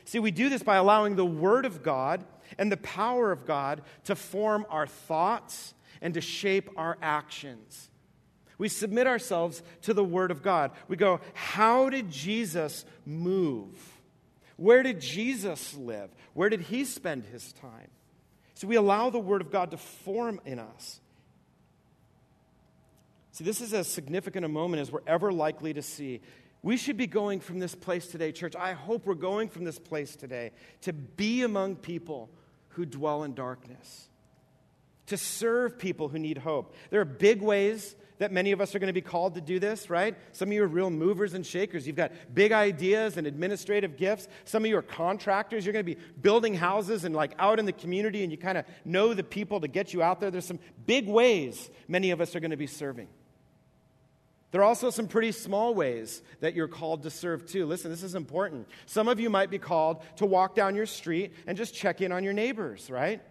See, 0.05 0.19
we 0.19 0.31
do 0.31 0.47
this 0.47 0.63
by 0.63 0.77
allowing 0.77 1.15
the 1.15 1.25
Word 1.25 1.65
of 1.65 1.83
God 1.83 2.23
and 2.57 2.71
the 2.71 2.77
power 2.77 3.33
of 3.33 3.45
God 3.45 3.81
to 4.05 4.15
form 4.15 4.65
our 4.69 4.87
thoughts 4.87 5.73
and 6.05 6.13
to 6.13 6.21
shape 6.21 6.69
our 6.77 6.99
actions. 7.01 7.89
We 8.59 8.69
submit 8.69 9.07
ourselves 9.07 9.63
to 9.81 9.93
the 9.95 10.03
Word 10.03 10.29
of 10.29 10.43
God. 10.43 10.69
We 10.87 10.97
go, 10.97 11.19
How 11.33 11.89
did 11.89 12.11
Jesus 12.11 12.85
move? 13.07 13.75
Where 14.55 14.83
did 14.83 15.01
Jesus 15.01 15.73
live? 15.73 16.11
Where 16.35 16.49
did 16.49 16.61
he 16.61 16.85
spend 16.85 17.25
his 17.25 17.51
time? 17.53 17.89
So 18.53 18.67
we 18.67 18.75
allow 18.75 19.09
the 19.09 19.19
Word 19.19 19.41
of 19.41 19.49
God 19.49 19.71
to 19.71 19.77
form 19.77 20.39
in 20.45 20.59
us. 20.59 21.01
See, 23.31 23.43
this 23.43 23.59
is 23.59 23.73
as 23.73 23.87
significant 23.87 24.45
a 24.45 24.47
moment 24.47 24.81
as 24.81 24.91
we're 24.91 24.99
ever 25.07 25.33
likely 25.33 25.73
to 25.73 25.81
see. 25.81 26.21
We 26.61 26.77
should 26.77 26.97
be 26.97 27.07
going 27.07 27.39
from 27.39 27.57
this 27.57 27.73
place 27.73 28.05
today, 28.05 28.31
church. 28.31 28.55
I 28.55 28.73
hope 28.73 29.07
we're 29.07 29.15
going 29.15 29.49
from 29.49 29.63
this 29.63 29.79
place 29.79 30.15
today 30.15 30.51
to 30.81 30.93
be 30.93 31.41
among 31.41 31.77
people 31.77 32.29
who 32.69 32.85
dwell 32.85 33.23
in 33.23 33.33
darkness 33.33 34.09
to 35.07 35.17
serve 35.17 35.77
people 35.77 36.09
who 36.09 36.19
need 36.19 36.37
hope. 36.37 36.75
There 36.89 37.01
are 37.01 37.05
big 37.05 37.41
ways 37.41 37.95
that 38.17 38.31
many 38.31 38.51
of 38.51 38.61
us 38.61 38.73
are 38.73 38.79
going 38.79 38.87
to 38.87 38.93
be 38.93 39.01
called 39.01 39.35
to 39.35 39.41
do 39.41 39.59
this, 39.59 39.89
right? 39.89 40.15
Some 40.31 40.49
of 40.49 40.53
you 40.53 40.63
are 40.63 40.67
real 40.67 40.89
movers 40.89 41.33
and 41.33 41.45
shakers. 41.45 41.85
You've 41.85 41.97
got 41.97 42.11
big 42.33 42.51
ideas 42.51 43.17
and 43.17 43.27
administrative 43.27 43.97
gifts. 43.97 44.27
Some 44.45 44.63
of 44.63 44.69
you 44.69 44.77
are 44.77 44.81
contractors. 44.81 45.65
You're 45.65 45.73
going 45.73 45.85
to 45.85 45.95
be 45.95 46.01
building 46.21 46.53
houses 46.53 47.03
and 47.03 47.13
like 47.13 47.33
out 47.37 47.59
in 47.59 47.65
the 47.65 47.73
community 47.73 48.23
and 48.23 48.31
you 48.31 48.37
kind 48.37 48.57
of 48.57 48.65
know 48.85 49.13
the 49.13 49.23
people 49.23 49.59
to 49.61 49.67
get 49.67 49.93
you 49.93 50.01
out 50.01 50.19
there. 50.19 50.31
There's 50.31 50.45
some 50.45 50.59
big 50.85 51.07
ways 51.07 51.69
many 51.87 52.11
of 52.11 52.21
us 52.21 52.35
are 52.35 52.39
going 52.39 52.51
to 52.51 52.57
be 52.57 52.67
serving. 52.67 53.09
There 54.51 54.61
are 54.61 54.65
also 54.65 54.89
some 54.89 55.09
pretty 55.09 55.33
small 55.33 55.75
ways 55.75 56.23
that 56.39 56.55
you're 56.55 56.69
called 56.69 57.03
to 57.03 57.09
serve 57.09 57.45
too. 57.45 57.65
Listen, 57.65 57.91
this 57.91 58.03
is 58.03 58.15
important. 58.15 58.69
Some 58.85 59.09
of 59.09 59.19
you 59.19 59.29
might 59.29 59.49
be 59.49 59.59
called 59.59 60.01
to 60.15 60.25
walk 60.25 60.55
down 60.55 60.75
your 60.75 60.85
street 60.85 61.33
and 61.45 61.57
just 61.57 61.75
check 61.75 61.99
in 61.99 62.13
on 62.13 62.23
your 62.23 62.31
neighbors, 62.31 62.89
right? 62.89 63.21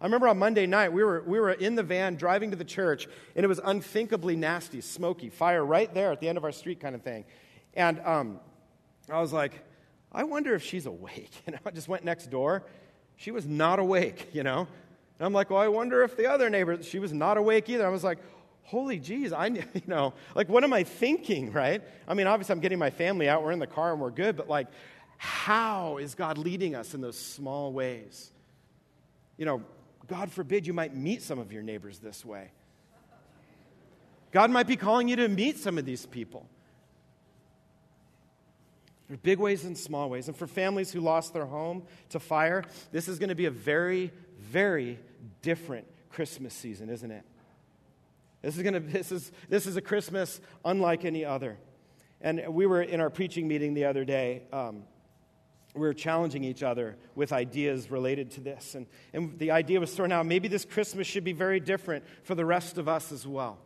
I 0.00 0.04
remember 0.04 0.28
on 0.28 0.38
Monday 0.38 0.66
night, 0.66 0.92
we 0.92 1.02
were, 1.02 1.24
we 1.26 1.40
were 1.40 1.50
in 1.50 1.74
the 1.74 1.82
van 1.82 2.14
driving 2.14 2.50
to 2.52 2.56
the 2.56 2.64
church, 2.64 3.08
and 3.34 3.44
it 3.44 3.48
was 3.48 3.60
unthinkably 3.64 4.36
nasty, 4.36 4.80
smoky, 4.80 5.28
fire 5.28 5.64
right 5.64 5.92
there 5.92 6.12
at 6.12 6.20
the 6.20 6.28
end 6.28 6.38
of 6.38 6.44
our 6.44 6.52
street 6.52 6.78
kind 6.78 6.94
of 6.94 7.02
thing. 7.02 7.24
And 7.74 8.00
um, 8.00 8.40
I 9.10 9.20
was 9.20 9.32
like, 9.32 9.64
I 10.12 10.22
wonder 10.24 10.54
if 10.54 10.62
she's 10.62 10.86
awake. 10.86 11.32
Know, 11.48 11.58
I 11.66 11.70
just 11.70 11.88
went 11.88 12.04
next 12.04 12.30
door. 12.30 12.64
She 13.16 13.30
was 13.30 13.46
not 13.46 13.80
awake, 13.80 14.28
you 14.32 14.44
know. 14.44 14.60
And 14.60 15.26
I'm 15.26 15.32
like, 15.32 15.50
well, 15.50 15.60
I 15.60 15.68
wonder 15.68 16.04
if 16.04 16.16
the 16.16 16.30
other 16.30 16.48
neighbor, 16.48 16.80
she 16.82 17.00
was 17.00 17.12
not 17.12 17.36
awake 17.36 17.68
either. 17.68 17.84
I 17.84 17.90
was 17.90 18.04
like, 18.04 18.18
holy 18.62 19.00
jeez, 19.00 19.32
I, 19.32 19.46
you 19.74 19.82
know, 19.88 20.14
like, 20.36 20.48
what 20.48 20.62
am 20.62 20.72
I 20.72 20.84
thinking, 20.84 21.52
right? 21.52 21.82
I 22.06 22.14
mean, 22.14 22.28
obviously, 22.28 22.52
I'm 22.52 22.60
getting 22.60 22.78
my 22.78 22.90
family 22.90 23.28
out. 23.28 23.42
We're 23.42 23.52
in 23.52 23.58
the 23.58 23.66
car 23.66 23.92
and 23.92 24.00
we're 24.00 24.10
good, 24.10 24.36
but 24.36 24.48
like, 24.48 24.68
how 25.16 25.96
is 25.96 26.14
God 26.14 26.38
leading 26.38 26.76
us 26.76 26.94
in 26.94 27.00
those 27.00 27.18
small 27.18 27.72
ways? 27.72 28.30
You 29.36 29.46
know, 29.46 29.62
God 30.08 30.32
forbid 30.32 30.66
you 30.66 30.72
might 30.72 30.96
meet 30.96 31.22
some 31.22 31.38
of 31.38 31.52
your 31.52 31.62
neighbors 31.62 31.98
this 31.98 32.24
way. 32.24 32.50
God 34.32 34.50
might 34.50 34.66
be 34.66 34.76
calling 34.76 35.08
you 35.08 35.16
to 35.16 35.28
meet 35.28 35.58
some 35.58 35.78
of 35.78 35.84
these 35.84 36.06
people. 36.06 36.46
There 39.08 39.14
are 39.14 39.18
big 39.18 39.38
ways 39.38 39.64
and 39.64 39.76
small 39.76 40.10
ways. 40.10 40.28
And 40.28 40.36
for 40.36 40.46
families 40.46 40.92
who 40.92 41.00
lost 41.00 41.32
their 41.32 41.46
home 41.46 41.82
to 42.10 42.20
fire, 42.20 42.64
this 42.92 43.08
is 43.08 43.18
going 43.18 43.30
to 43.30 43.34
be 43.34 43.46
a 43.46 43.50
very, 43.50 44.12
very 44.38 44.98
different 45.40 45.86
Christmas 46.10 46.52
season, 46.52 46.90
isn't 46.90 47.10
it? 47.10 47.24
This 48.42 48.56
is, 48.56 48.62
going 48.62 48.74
to, 48.74 48.80
this, 48.80 49.10
is, 49.10 49.32
this 49.48 49.66
is 49.66 49.76
a 49.76 49.80
Christmas 49.80 50.40
unlike 50.64 51.04
any 51.04 51.24
other. 51.24 51.58
And 52.20 52.54
we 52.54 52.66
were 52.66 52.82
in 52.82 53.00
our 53.00 53.10
preaching 53.10 53.48
meeting 53.48 53.74
the 53.74 53.86
other 53.86 54.04
day. 54.04 54.42
Um, 54.52 54.84
were 55.74 55.92
challenging 55.94 56.44
each 56.44 56.62
other 56.62 56.96
with 57.14 57.32
ideas 57.32 57.90
related 57.90 58.30
to 58.32 58.40
this. 58.40 58.74
And, 58.74 58.86
and 59.12 59.38
the 59.38 59.50
idea 59.50 59.80
was 59.80 59.92
thrown 59.94 60.12
out 60.12 60.26
maybe 60.26 60.48
this 60.48 60.64
Christmas 60.64 61.06
should 61.06 61.24
be 61.24 61.32
very 61.32 61.60
different 61.60 62.04
for 62.22 62.34
the 62.34 62.44
rest 62.44 62.78
of 62.78 62.88
us 62.88 63.12
as 63.12 63.26
well. 63.26 63.58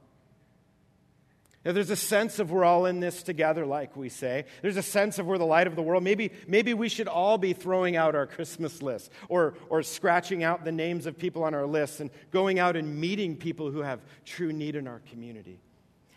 Now, 1.65 1.71
there's 1.71 1.91
a 1.91 1.97
sense 1.97 2.41
of 2.41 2.51
we're 2.51 2.65
all 2.65 2.87
in 2.87 2.99
this 2.99 3.23
together, 3.23 3.65
like 3.65 3.97
we 3.97 4.09
say. 4.09 4.47
There's 4.62 4.77
a 4.77 4.83
sense 4.83 5.21
of 5.21 5.27
we're 5.27 5.38
the 5.38 5.47
light 5.47 5.69
of 5.69 5.77
the 5.77 5.83
world. 5.83 6.03
Maybe, 6.03 6.33
maybe 6.49 6.75
we 6.75 6.88
should 6.88 7.07
all 7.07 7.38
be 7.38 7.53
throwing 7.53 7.95
out 7.95 8.17
our 8.17 8.27
Christmas 8.27 8.83
list 8.83 9.12
or, 9.29 9.55
or 9.69 9.85
scratching 9.85 10.43
out 10.43 10.65
the 10.65 10.73
names 10.73 11.07
of 11.07 11.17
people 11.17 11.45
on 11.45 11.55
our 11.55 11.67
list 11.67 12.01
and 12.01 12.11
going 12.33 12.59
out 12.59 12.75
and 12.75 12.97
meeting 13.01 13.37
people 13.37 13.71
who 13.71 13.81
have 13.81 14.01
true 14.25 14.53
need 14.53 14.75
in 14.75 14.88
our 14.88 15.03
community. 15.11 15.61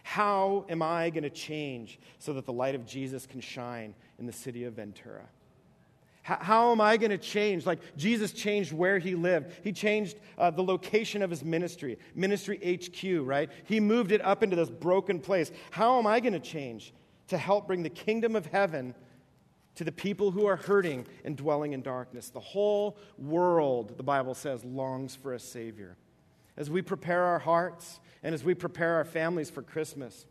How 0.02 0.66
am 0.68 0.82
I 0.82 1.12
going 1.12 1.24
to 1.24 1.30
change 1.30 2.00
so 2.18 2.34
that 2.34 2.46
the 2.46 2.54
light 2.54 2.74
of 2.74 2.88
Jesus 2.88 3.28
can 3.28 3.40
shine 3.40 3.94
in 4.18 4.26
the 4.26 4.34
city 4.34 4.64
of 4.64 4.74
Ventura? 4.74 5.28
How, 6.26 6.40
how 6.42 6.72
am 6.72 6.82
I 6.82 6.98
going 6.98 7.12
to 7.12 7.20
change? 7.20 7.68
Like 7.68 7.80
Jesus 7.96 8.32
changed 8.32 8.74
where 8.74 8.98
he 8.98 9.14
lived, 9.14 9.52
he 9.64 9.72
changed 9.72 10.18
uh, 10.40 10.50
the 10.50 10.64
location 10.64 11.22
of 11.22 11.30
his 11.30 11.44
ministry, 11.44 12.00
ministry 12.16 12.58
HQ, 12.58 13.28
right? 13.28 13.48
He 13.66 13.80
moved 13.80 14.12
it 14.12 14.26
up 14.26 14.42
into 14.42 14.56
this 14.56 14.72
broken 14.72 15.20
place. 15.20 15.52
How 15.70 16.00
am 16.00 16.08
I 16.08 16.20
going 16.20 16.34
to 16.34 16.40
change 16.40 16.96
to 17.28 17.38
help 17.38 17.68
bring 17.68 17.84
the 17.84 17.92
kingdom 17.92 18.36
of 18.36 18.48
heaven? 18.48 18.96
to 19.76 19.84
the 19.84 19.92
people 19.92 20.32
who 20.32 20.46
are 20.46 20.56
hurting 20.56 21.06
and 21.26 21.36
dwelling 21.36 21.74
in 21.74 21.82
darkness. 21.82 22.30
The 22.30 22.40
whole 22.40 22.98
world, 23.18 23.98
the 23.98 24.04
Bible 24.04 24.34
says, 24.34 24.64
longs 24.64 25.16
for 25.16 25.34
a 25.34 25.40
Savior. 25.40 25.98
As 26.56 26.70
we 26.70 26.82
prepare 26.82 27.24
our 27.24 27.40
hearts 27.40 28.00
and 28.24 28.34
as 28.34 28.42
we 28.42 28.54
prepare 28.54 28.96
our 28.96 29.04
families 29.04 29.50
for 29.50 29.62
Christmas, 29.62 30.28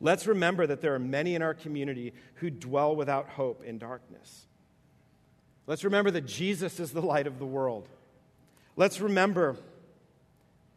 let's 0.00 0.28
remember 0.28 0.64
that 0.68 0.80
there 0.80 0.94
are 0.94 1.00
many 1.00 1.34
in 1.34 1.42
our 1.42 1.54
community 1.54 2.14
who 2.34 2.50
dwell 2.50 2.94
without 2.94 3.30
hope 3.30 3.64
in 3.64 3.78
darkness. 3.78 4.46
Let's 5.70 5.84
remember 5.84 6.10
that 6.10 6.26
Jesus 6.26 6.80
is 6.80 6.90
the 6.90 7.00
light 7.00 7.28
of 7.28 7.38
the 7.38 7.46
world. 7.46 7.88
Let's 8.74 9.00
remember 9.00 9.56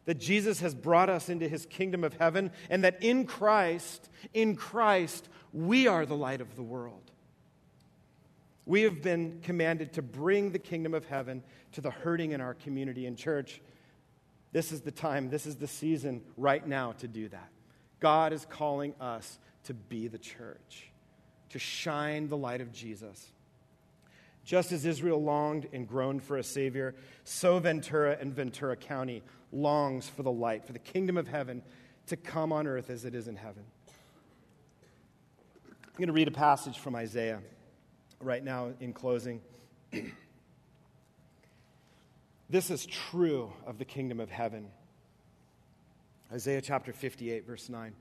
that 0.04 0.20
Jesus 0.20 0.60
has 0.60 0.72
brought 0.72 1.10
us 1.10 1.28
into 1.28 1.48
his 1.48 1.66
kingdom 1.66 2.04
of 2.04 2.14
heaven 2.14 2.52
and 2.70 2.84
that 2.84 3.02
in 3.02 3.26
Christ, 3.26 4.08
in 4.34 4.54
Christ, 4.54 5.28
we 5.52 5.88
are 5.88 6.06
the 6.06 6.14
light 6.14 6.40
of 6.40 6.54
the 6.54 6.62
world. 6.62 7.10
We 8.66 8.82
have 8.82 9.02
been 9.02 9.40
commanded 9.42 9.94
to 9.94 10.02
bring 10.02 10.52
the 10.52 10.60
kingdom 10.60 10.94
of 10.94 11.06
heaven 11.06 11.42
to 11.72 11.80
the 11.80 11.90
hurting 11.90 12.30
in 12.30 12.40
our 12.40 12.54
community 12.54 13.06
and 13.06 13.18
church. 13.18 13.60
This 14.52 14.70
is 14.70 14.82
the 14.82 14.92
time, 14.92 15.28
this 15.28 15.44
is 15.44 15.56
the 15.56 15.66
season 15.66 16.22
right 16.36 16.64
now 16.64 16.92
to 16.98 17.08
do 17.08 17.28
that. 17.30 17.48
God 17.98 18.32
is 18.32 18.46
calling 18.48 18.94
us 19.00 19.40
to 19.64 19.74
be 19.74 20.06
the 20.06 20.18
church, 20.18 20.92
to 21.50 21.58
shine 21.58 22.28
the 22.28 22.36
light 22.36 22.60
of 22.60 22.72
Jesus. 22.72 23.32
Just 24.44 24.72
as 24.72 24.84
Israel 24.84 25.22
longed 25.22 25.68
and 25.72 25.88
groaned 25.88 26.22
for 26.22 26.36
a 26.36 26.44
Savior, 26.44 26.94
so 27.24 27.58
Ventura 27.58 28.16
and 28.20 28.34
Ventura 28.34 28.76
County 28.76 29.22
longs 29.52 30.08
for 30.08 30.22
the 30.22 30.30
light, 30.30 30.66
for 30.66 30.72
the 30.72 30.78
kingdom 30.78 31.16
of 31.16 31.26
heaven 31.26 31.62
to 32.08 32.16
come 32.16 32.52
on 32.52 32.66
earth 32.66 32.90
as 32.90 33.04
it 33.04 33.14
is 33.14 33.26
in 33.28 33.36
heaven. 33.36 33.64
I'm 35.66 35.98
going 35.98 36.08
to 36.08 36.12
read 36.12 36.28
a 36.28 36.32
passage 36.32 36.78
from 36.78 36.94
Isaiah 36.94 37.40
right 38.20 38.42
now 38.42 38.72
in 38.80 38.92
closing. 38.92 39.40
this 42.50 42.70
is 42.70 42.84
true 42.84 43.52
of 43.66 43.78
the 43.78 43.84
kingdom 43.84 44.20
of 44.20 44.30
heaven. 44.30 44.68
Isaiah 46.32 46.60
chapter 46.60 46.92
58, 46.92 47.46
verse 47.46 47.68
9. 47.68 47.94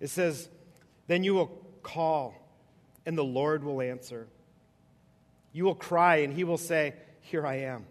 It 0.00 0.08
says, 0.08 0.48
Then 1.06 1.22
you 1.22 1.34
will 1.34 1.48
call, 1.82 2.34
and 3.04 3.16
the 3.16 3.24
Lord 3.24 3.62
will 3.62 3.82
answer. 3.82 4.26
You 5.52 5.64
will 5.64 5.74
cry, 5.74 6.16
and 6.16 6.32
he 6.32 6.44
will 6.44 6.58
say, 6.58 6.94
Here 7.20 7.46
I 7.46 7.56
am. 7.56 7.86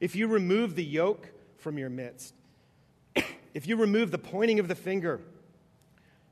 If 0.00 0.14
you 0.14 0.26
remove 0.26 0.74
the 0.74 0.84
yoke 0.84 1.30
from 1.58 1.78
your 1.78 1.90
midst, 1.90 2.34
if 3.54 3.66
you 3.66 3.76
remove 3.76 4.10
the 4.10 4.18
pointing 4.18 4.58
of 4.58 4.68
the 4.68 4.74
finger, 4.74 5.20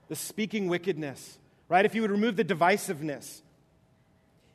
the 0.08 0.16
speaking 0.16 0.68
wickedness, 0.68 1.38
right? 1.68 1.84
If 1.84 1.94
you 1.94 2.02
would 2.02 2.10
remove 2.10 2.36
the 2.36 2.44
divisiveness, 2.44 3.40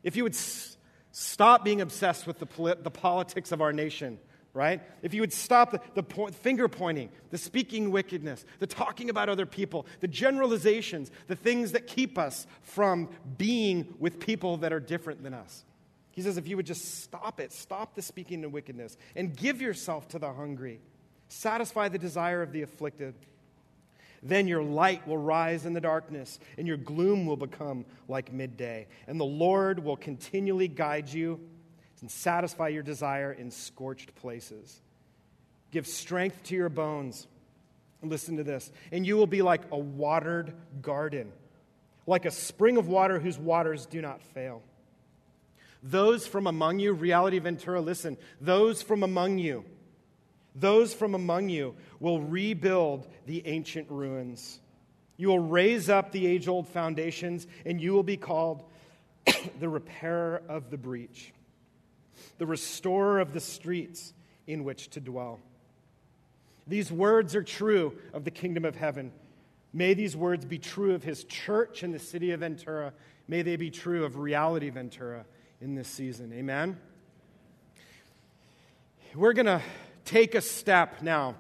if 0.04 0.16
you 0.16 0.24
would 0.24 0.36
s- 0.36 0.78
stop 1.12 1.66
being 1.66 1.82
obsessed 1.82 2.28
with 2.28 2.38
the, 2.38 2.46
polit- 2.46 2.84
the 2.84 2.92
politics 2.92 3.52
of 3.52 3.60
our 3.60 3.74
nation, 3.74 4.20
right? 4.54 4.82
If 5.02 5.14
you 5.14 5.22
would 5.22 5.34
stop 5.34 5.72
the, 5.72 5.82
the 5.96 6.04
po- 6.04 6.28
finger 6.28 6.68
pointing, 6.68 7.10
the 7.32 7.38
speaking 7.38 7.92
wickedness, 7.92 8.46
the 8.60 8.68
talking 8.68 9.10
about 9.10 9.30
other 9.30 9.46
people, 9.46 9.88
the 10.00 10.08
generalizations, 10.08 11.12
the 11.28 11.36
things 11.36 11.72
that 11.72 11.88
keep 11.88 12.18
us 12.18 12.46
from 12.62 13.10
being 13.38 13.96
with 14.00 14.20
people 14.20 14.58
that 14.58 14.72
are 14.72 14.80
different 14.80 15.24
than 15.24 15.34
us. 15.34 15.64
He 16.18 16.24
says, 16.24 16.38
if 16.38 16.48
you 16.48 16.56
would 16.56 16.66
just 16.66 17.04
stop 17.04 17.40
it, 17.40 17.54
stop 17.54 17.94
the 17.94 18.02
speaking 18.02 18.44
of 18.44 18.52
wickedness, 18.52 18.98
and 19.16 19.38
give 19.38 19.62
yourself 19.62 20.08
to 20.08 20.18
the 20.18 20.34
hungry, 20.34 20.80
satisfy 21.28 21.90
the 21.90 22.00
desire 22.00 22.42
of 22.42 22.52
the 22.52 22.64
afflicted, 22.64 23.14
then 24.24 24.48
your 24.48 24.64
light 24.64 25.08
will 25.08 25.20
rise 25.20 25.68
in 25.68 25.74
the 25.74 25.80
darkness, 25.80 26.40
and 26.58 26.66
your 26.66 26.78
gloom 26.78 27.28
will 27.28 27.38
become 27.38 27.86
like 28.08 28.34
midday. 28.34 28.88
And 29.06 29.20
the 29.20 29.26
Lord 29.26 29.84
will 29.84 29.96
continually 29.96 30.68
guide 30.68 31.08
you 31.08 31.40
and 32.02 32.10
satisfy 32.10 32.70
your 32.70 32.82
desire 32.82 33.32
in 33.32 33.52
scorched 33.52 34.16
places. 34.16 34.82
Give 35.70 35.86
strength 35.86 36.42
to 36.46 36.56
your 36.56 36.70
bones. 36.70 37.28
Listen 38.02 38.38
to 38.38 38.44
this. 38.44 38.72
And 38.92 39.06
you 39.06 39.18
will 39.18 39.28
be 39.28 39.44
like 39.44 39.62
a 39.72 39.78
watered 39.78 40.56
garden, 40.82 41.32
like 42.08 42.26
a 42.26 42.32
spring 42.32 42.78
of 42.78 42.88
water 42.88 43.20
whose 43.20 43.38
waters 43.38 43.86
do 43.86 44.02
not 44.02 44.24
fail. 44.24 44.64
Those 45.90 46.28
from 46.28 46.48
among 46.48 46.80
you, 46.80 46.92
Reality 46.92 47.40
Ventura, 47.40 47.80
listen, 47.80 48.18
those 48.42 48.82
from 48.82 49.04
among 49.04 49.38
you, 49.38 49.64
those 50.54 50.94
from 50.94 51.16
among 51.16 51.48
you 51.48 51.76
will 52.02 52.20
rebuild 52.20 53.08
the 53.26 53.48
ancient 53.48 53.90
ruins. 53.90 54.60
You 55.16 55.30
will 55.30 55.40
raise 55.40 55.90
up 55.90 56.12
the 56.12 56.28
age 56.28 56.50
old 56.50 56.68
foundations, 56.68 57.48
and 57.66 57.80
you 57.80 57.94
will 57.94 58.04
be 58.04 58.18
called 58.18 58.66
the 59.62 59.70
repairer 59.70 60.42
of 60.50 60.72
the 60.72 60.78
breach, 60.78 61.32
the 62.38 62.46
restorer 62.46 63.22
of 63.22 63.32
the 63.32 63.40
streets 63.40 64.14
in 64.46 64.66
which 64.66 64.90
to 64.90 65.00
dwell. 65.00 65.40
These 66.68 66.92
words 66.92 67.34
are 67.34 67.44
true 67.44 67.98
of 68.12 68.26
the 68.26 68.32
kingdom 68.32 68.66
of 68.66 68.76
heaven. 68.76 69.14
May 69.72 69.94
these 69.94 70.18
words 70.18 70.44
be 70.44 70.60
true 70.60 70.96
of 70.96 71.04
his 71.04 71.24
church 71.24 71.82
in 71.82 71.94
the 71.94 72.00
city 72.00 72.32
of 72.32 72.42
Ventura. 72.42 72.92
May 73.30 73.42
they 73.42 73.56
be 73.56 73.70
true 73.72 74.04
of 74.04 74.18
Reality 74.18 74.70
Ventura 74.70 75.26
in 75.62 75.76
this 75.76 75.88
season. 75.88 76.32
Amen? 76.34 76.78
We're 79.16 79.34
going 79.34 79.48
to 79.48 79.62
take 80.06 80.36
a 80.36 80.42
step 80.42 81.02
now 81.02 81.36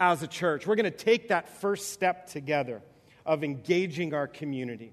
as 0.00 0.22
a 0.22 0.26
church. 0.26 0.66
We're 0.66 0.76
going 0.76 0.84
to 0.84 0.90
take 0.90 1.28
that 1.28 1.48
first 1.60 1.92
step 1.92 2.28
together 2.28 2.82
of 3.24 3.44
engaging 3.44 4.14
our 4.14 4.26
community, 4.26 4.92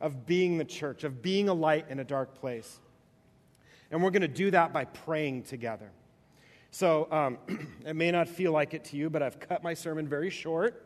of 0.00 0.26
being 0.26 0.58
the 0.58 0.64
church, 0.64 1.04
of 1.04 1.22
being 1.22 1.48
a 1.48 1.54
light 1.54 1.86
in 1.88 1.98
a 2.00 2.04
dark 2.04 2.40
place. 2.40 2.80
And 3.90 4.02
we're 4.02 4.10
going 4.10 4.22
to 4.22 4.28
do 4.28 4.50
that 4.50 4.72
by 4.72 4.84
praying 4.84 5.44
together. 5.44 5.90
So 6.70 7.08
um, 7.10 7.38
it 7.86 7.96
may 7.96 8.10
not 8.10 8.28
feel 8.28 8.52
like 8.52 8.74
it 8.74 8.84
to 8.86 8.96
you, 8.96 9.08
but 9.08 9.22
I've 9.22 9.40
cut 9.40 9.62
my 9.62 9.74
sermon 9.74 10.06
very 10.06 10.30
short. 10.30 10.84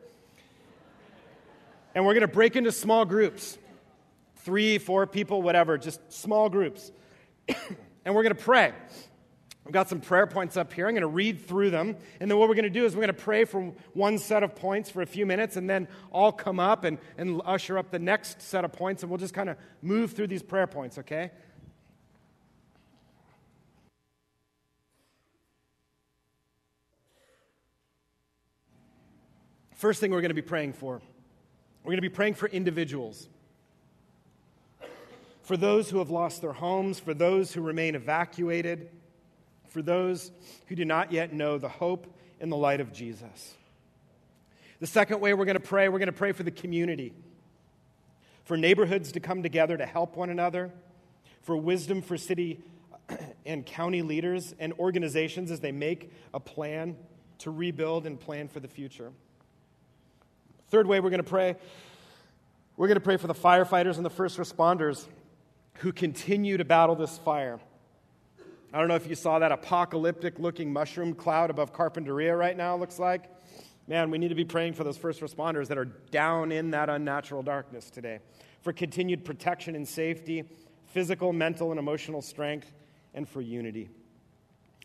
And 1.95 2.07
we're 2.07 2.15
going 2.15 2.23
to 2.23 2.29
break 2.29 2.57
into 2.57 2.73
small 2.73 3.05
groups 3.05 3.59
three, 4.45 4.79
four 4.79 5.07
people, 5.07 5.43
whatever, 5.43 5.79
just 5.79 6.13
small 6.13 6.49
groups. 6.49 6.93
and 7.49 8.15
we're 8.15 8.23
going 8.23 8.35
to 8.35 8.43
pray. 8.43 8.73
I've 9.65 9.73
got 9.73 9.89
some 9.89 10.01
prayer 10.01 10.27
points 10.27 10.57
up 10.57 10.73
here. 10.73 10.89
I'm 10.89 10.95
going 10.95 11.03
to 11.03 11.07
read 11.07 11.47
through 11.47 11.71
them. 11.71 11.97
And 12.21 12.31
then 12.31 12.37
what 12.39 12.49
we're 12.49 12.57
going 12.57 12.65
to 12.65 12.71
do 12.71 12.85
is 12.85 12.95
we're 12.97 13.03
going 13.03 13.15
to 13.15 13.23
pray 13.23 13.45
for 13.45 13.73
one 13.93 14.19
set 14.19 14.43
of 14.43 14.57
points 14.57 14.91
for 14.91 15.03
a 15.03 15.07
few 15.07 15.25
minutes, 15.25 15.57
and 15.57 15.71
then 15.71 15.87
I'll 16.13 16.33
come 16.33 16.59
up 16.59 16.85
and, 16.85 16.99
and 17.17 17.41
usher 17.45 17.79
up 17.79 17.91
the 17.91 18.01
next 18.01 18.43
set 18.43 18.65
of 18.65 18.73
points, 18.73 19.03
and 19.03 19.11
we'll 19.11 19.19
just 19.19 19.35
kind 19.35 19.49
of 19.49 19.57
move 19.81 20.13
through 20.13 20.27
these 20.27 20.43
prayer 20.43 20.67
points, 20.67 20.99
okay? 20.99 21.31
First 29.77 30.01
thing 30.01 30.11
we're 30.11 30.21
going 30.21 30.31
to 30.31 30.35
be 30.35 30.43
praying 30.43 30.75
for 30.75 31.01
we're 31.83 31.91
going 31.91 31.97
to 31.97 32.03
be 32.03 32.09
praying 32.09 32.35
for 32.35 32.49
individuals 32.49 33.29
for 35.43 35.57
those 35.57 35.91
who 35.91 35.99
have 35.99 36.11
lost 36.11 36.41
their 36.41 36.53
homes, 36.53 36.99
for 36.99 37.15
those 37.15 37.53
who 37.53 37.61
remain 37.61 37.95
evacuated, 37.95 38.89
for 39.69 39.83
those 39.83 40.31
who 40.67 40.77
do 40.77 40.85
not 40.85 41.13
yet 41.13 41.33
know 41.33 41.59
the 41.59 41.69
hope 41.69 42.07
and 42.41 42.51
the 42.51 42.57
light 42.57 42.81
of 42.81 42.93
Jesus. 42.93 43.55
The 44.81 44.87
second 44.87 45.21
way 45.21 45.35
we're 45.35 45.45
going 45.45 45.55
to 45.55 45.61
pray, 45.61 45.89
we're 45.89 45.99
going 45.99 46.07
to 46.07 46.13
pray 46.13 46.33
for 46.33 46.43
the 46.43 46.51
community. 46.51 47.13
for 48.45 48.57
neighborhoods 48.57 49.13
to 49.13 49.21
come 49.21 49.41
together 49.43 49.77
to 49.77 49.87
help 49.87 50.17
one 50.17 50.29
another, 50.29 50.73
for 51.43 51.57
wisdom 51.57 52.03
for 52.03 52.17
city 52.17 52.61
and 53.47 53.65
county 53.65 54.03
leaders 54.03 54.53
and 54.59 54.73
organizations 54.75 55.53
as 55.53 55.61
they 55.61 55.71
make 55.71 56.13
a 56.35 56.41
plan 56.41 56.97
to 57.39 57.53
rebuild 57.53 58.05
and 58.05 58.19
plan 58.19 58.49
for 58.49 58.59
the 58.59 58.67
future. 58.67 59.13
Third 60.71 60.89
way 60.89 60.99
we're 60.99 61.11
going 61.11 61.23
to 61.23 61.29
pray 61.29 61.57
we're 62.77 62.89
going 62.89 62.97
to 62.97 63.01
pray 63.01 63.19
for 63.19 63.27
the 63.27 63.35
firefighters 63.35 63.97
and 63.97 64.05
the 64.05 64.11
first 64.11 64.39
responders 64.39 65.07
who 65.75 65.93
continue 65.93 66.57
to 66.57 66.65
battle 66.65 66.95
this 66.95 67.19
fire. 67.19 67.59
I 68.73 68.79
don't 68.79 68.89
know 68.89 68.95
if 68.95 69.07
you 69.07 69.15
saw 69.15 69.39
that 69.39 69.53
apocalyptic 69.53 70.39
looking 70.39 70.73
mushroom 70.73 71.15
cloud 71.15 71.51
above 71.51 71.73
Carpinteria 71.73 72.39
right 72.39 72.57
now, 72.57 72.77
looks 72.77 72.99
like. 72.99 73.25
Man, 73.87 74.11
we 74.11 74.19
need 74.19 74.29
to 74.29 74.35
be 74.35 74.45
praying 74.45 74.75
for 74.75 74.85
those 74.85 74.97
first 74.97 75.21
responders 75.21 75.69
that 75.69 75.77
are 75.77 75.85
down 75.85 76.53
in 76.53 76.71
that 76.71 76.89
unnatural 76.89 77.43
darkness 77.43 77.91
today, 77.91 78.21
for 78.63 78.73
continued 78.73 79.25
protection 79.25 79.75
and 79.75 79.87
safety, 79.87 80.45
physical, 80.87 81.33
mental, 81.33 81.71
and 81.71 81.79
emotional 81.79 82.23
strength, 82.23 82.73
and 83.13 83.29
for 83.29 83.41
unity. 83.41 83.91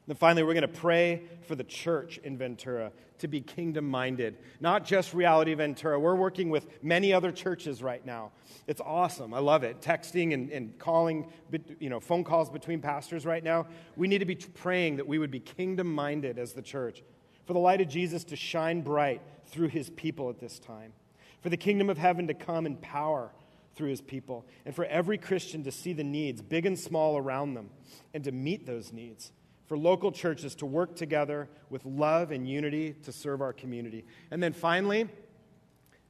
Then 0.07 0.15
finally, 0.15 0.43
we're 0.43 0.53
going 0.53 0.61
to 0.61 0.67
pray 0.69 1.23
for 1.47 1.55
the 1.55 1.65
church 1.65 2.17
in 2.19 2.37
Ventura 2.37 2.93
to 3.19 3.27
be 3.27 3.41
kingdom 3.41 3.89
minded, 3.89 4.37
not 4.61 4.85
just 4.85 5.13
Reality 5.13 5.53
Ventura. 5.53 5.99
We're 5.99 6.15
working 6.15 6.49
with 6.49 6.81
many 6.81 7.11
other 7.11 7.31
churches 7.31 7.83
right 7.83 8.05
now. 8.05 8.31
It's 8.67 8.79
awesome. 8.79 9.33
I 9.33 9.39
love 9.39 9.63
it. 9.63 9.81
Texting 9.81 10.33
and, 10.33 10.49
and 10.49 10.77
calling, 10.79 11.29
you 11.79 11.89
know, 11.89 11.99
phone 11.99 12.23
calls 12.23 12.49
between 12.49 12.79
pastors 12.79 13.25
right 13.25 13.43
now. 13.43 13.67
We 13.97 14.07
need 14.07 14.19
to 14.19 14.25
be 14.25 14.35
praying 14.35 14.95
that 14.97 15.07
we 15.07 15.19
would 15.19 15.31
be 15.31 15.41
kingdom 15.41 15.93
minded 15.93 16.39
as 16.39 16.53
the 16.53 16.61
church, 16.61 17.03
for 17.45 17.51
the 17.51 17.59
light 17.59 17.81
of 17.81 17.89
Jesus 17.89 18.23
to 18.25 18.37
shine 18.37 18.81
bright 18.81 19.21
through 19.47 19.69
his 19.69 19.89
people 19.89 20.29
at 20.29 20.39
this 20.39 20.57
time, 20.57 20.93
for 21.41 21.49
the 21.49 21.57
kingdom 21.57 21.89
of 21.89 21.97
heaven 21.97 22.27
to 22.27 22.33
come 22.33 22.65
in 22.65 22.77
power 22.77 23.31
through 23.75 23.89
his 23.89 24.01
people, 24.01 24.45
and 24.65 24.73
for 24.73 24.85
every 24.85 25.17
Christian 25.17 25.63
to 25.65 25.71
see 25.71 25.91
the 25.91 26.03
needs, 26.03 26.41
big 26.41 26.65
and 26.65 26.79
small, 26.79 27.17
around 27.17 27.55
them, 27.55 27.69
and 28.13 28.23
to 28.23 28.31
meet 28.31 28.65
those 28.65 28.93
needs 28.93 29.33
for 29.67 29.77
local 29.77 30.11
churches 30.11 30.55
to 30.55 30.65
work 30.65 30.95
together 30.95 31.49
with 31.69 31.85
love 31.85 32.31
and 32.31 32.47
unity 32.47 32.95
to 33.03 33.11
serve 33.11 33.41
our 33.41 33.53
community. 33.53 34.05
And 34.31 34.41
then 34.41 34.53
finally, 34.53 35.09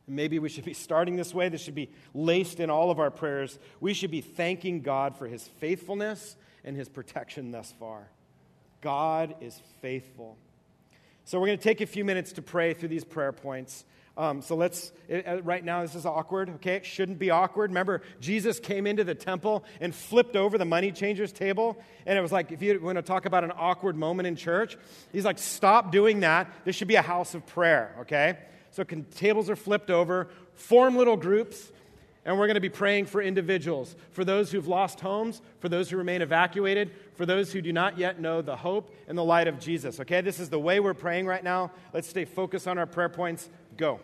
maybe 0.07 0.39
we 0.39 0.47
should 0.47 0.63
be 0.63 0.73
starting 0.73 1.15
this 1.15 1.33
way, 1.33 1.49
this 1.49 1.61
should 1.61 1.75
be 1.75 1.89
laced 2.13 2.59
in 2.59 2.69
all 2.69 2.91
of 2.91 2.99
our 2.99 3.11
prayers. 3.11 3.57
We 3.79 3.93
should 3.93 4.11
be 4.11 4.21
thanking 4.21 4.81
God 4.81 5.17
for 5.17 5.27
his 5.27 5.47
faithfulness 5.59 6.37
and 6.63 6.77
his 6.77 6.87
protection 6.87 7.51
thus 7.51 7.73
far. 7.79 8.09
God 8.81 9.35
is 9.41 9.59
faithful. 9.81 10.37
So 11.25 11.39
we're 11.39 11.47
going 11.47 11.57
to 11.57 11.63
take 11.63 11.81
a 11.81 11.85
few 11.85 12.05
minutes 12.05 12.31
to 12.33 12.41
pray 12.41 12.73
through 12.73 12.89
these 12.89 13.03
prayer 13.03 13.33
points. 13.33 13.85
Um, 14.17 14.41
so 14.41 14.55
let's, 14.55 14.91
it, 15.07 15.45
right 15.45 15.63
now, 15.63 15.83
this 15.83 15.93
is 15.93 16.05
awkward, 16.05 16.49
okay? 16.55 16.77
It 16.77 16.85
shouldn't 16.85 17.19
be 17.19 17.29
awkward. 17.29 17.69
Remember, 17.69 18.01
Jesus 18.19 18.59
came 18.59 18.87
into 18.87 19.03
the 19.03 19.13
temple 19.13 19.63
and 19.79 19.93
flipped 19.93 20.35
over 20.35 20.57
the 20.57 20.65
money 20.65 20.91
changers 20.91 21.31
table. 21.31 21.77
And 22.07 22.17
it 22.17 22.21
was 22.21 22.31
like, 22.31 22.51
if 22.51 22.63
you 22.63 22.79
want 22.81 22.97
to 22.97 23.03
talk 23.03 23.27
about 23.27 23.43
an 23.43 23.51
awkward 23.55 23.95
moment 23.95 24.25
in 24.25 24.35
church, 24.35 24.75
he's 25.13 25.23
like, 25.23 25.37
stop 25.37 25.91
doing 25.91 26.21
that. 26.21 26.51
This 26.65 26.75
should 26.75 26.87
be 26.87 26.95
a 26.95 27.01
house 27.03 27.35
of 27.35 27.45
prayer, 27.45 27.95
okay? 28.01 28.39
So 28.71 28.83
can, 28.83 29.05
tables 29.05 29.51
are 29.51 29.55
flipped 29.55 29.91
over, 29.91 30.29
form 30.55 30.95
little 30.97 31.17
groups, 31.17 31.71
and 32.25 32.37
we're 32.37 32.47
going 32.47 32.55
to 32.55 32.61
be 32.61 32.69
praying 32.69 33.05
for 33.05 33.21
individuals, 33.21 33.95
for 34.11 34.25
those 34.25 34.51
who've 34.51 34.67
lost 34.67 34.99
homes, 34.99 35.41
for 35.59 35.69
those 35.69 35.89
who 35.89 35.95
remain 35.95 36.21
evacuated, 36.21 36.91
for 37.13 37.25
those 37.25 37.53
who 37.53 37.61
do 37.61 37.71
not 37.71 37.97
yet 37.97 38.19
know 38.19 38.41
the 38.41 38.55
hope 38.55 38.93
and 39.07 39.17
the 39.17 39.23
light 39.23 39.47
of 39.47 39.59
Jesus. 39.59 39.99
Okay, 39.99 40.21
this 40.21 40.39
is 40.39 40.49
the 40.49 40.59
way 40.59 40.79
we're 40.79 40.93
praying 40.93 41.25
right 41.25 41.43
now. 41.43 41.71
Let's 41.93 42.09
stay 42.09 42.25
focused 42.25 42.67
on 42.67 42.77
our 42.77 42.85
prayer 42.85 43.09
points. 43.09 43.47
Go. 43.77 44.01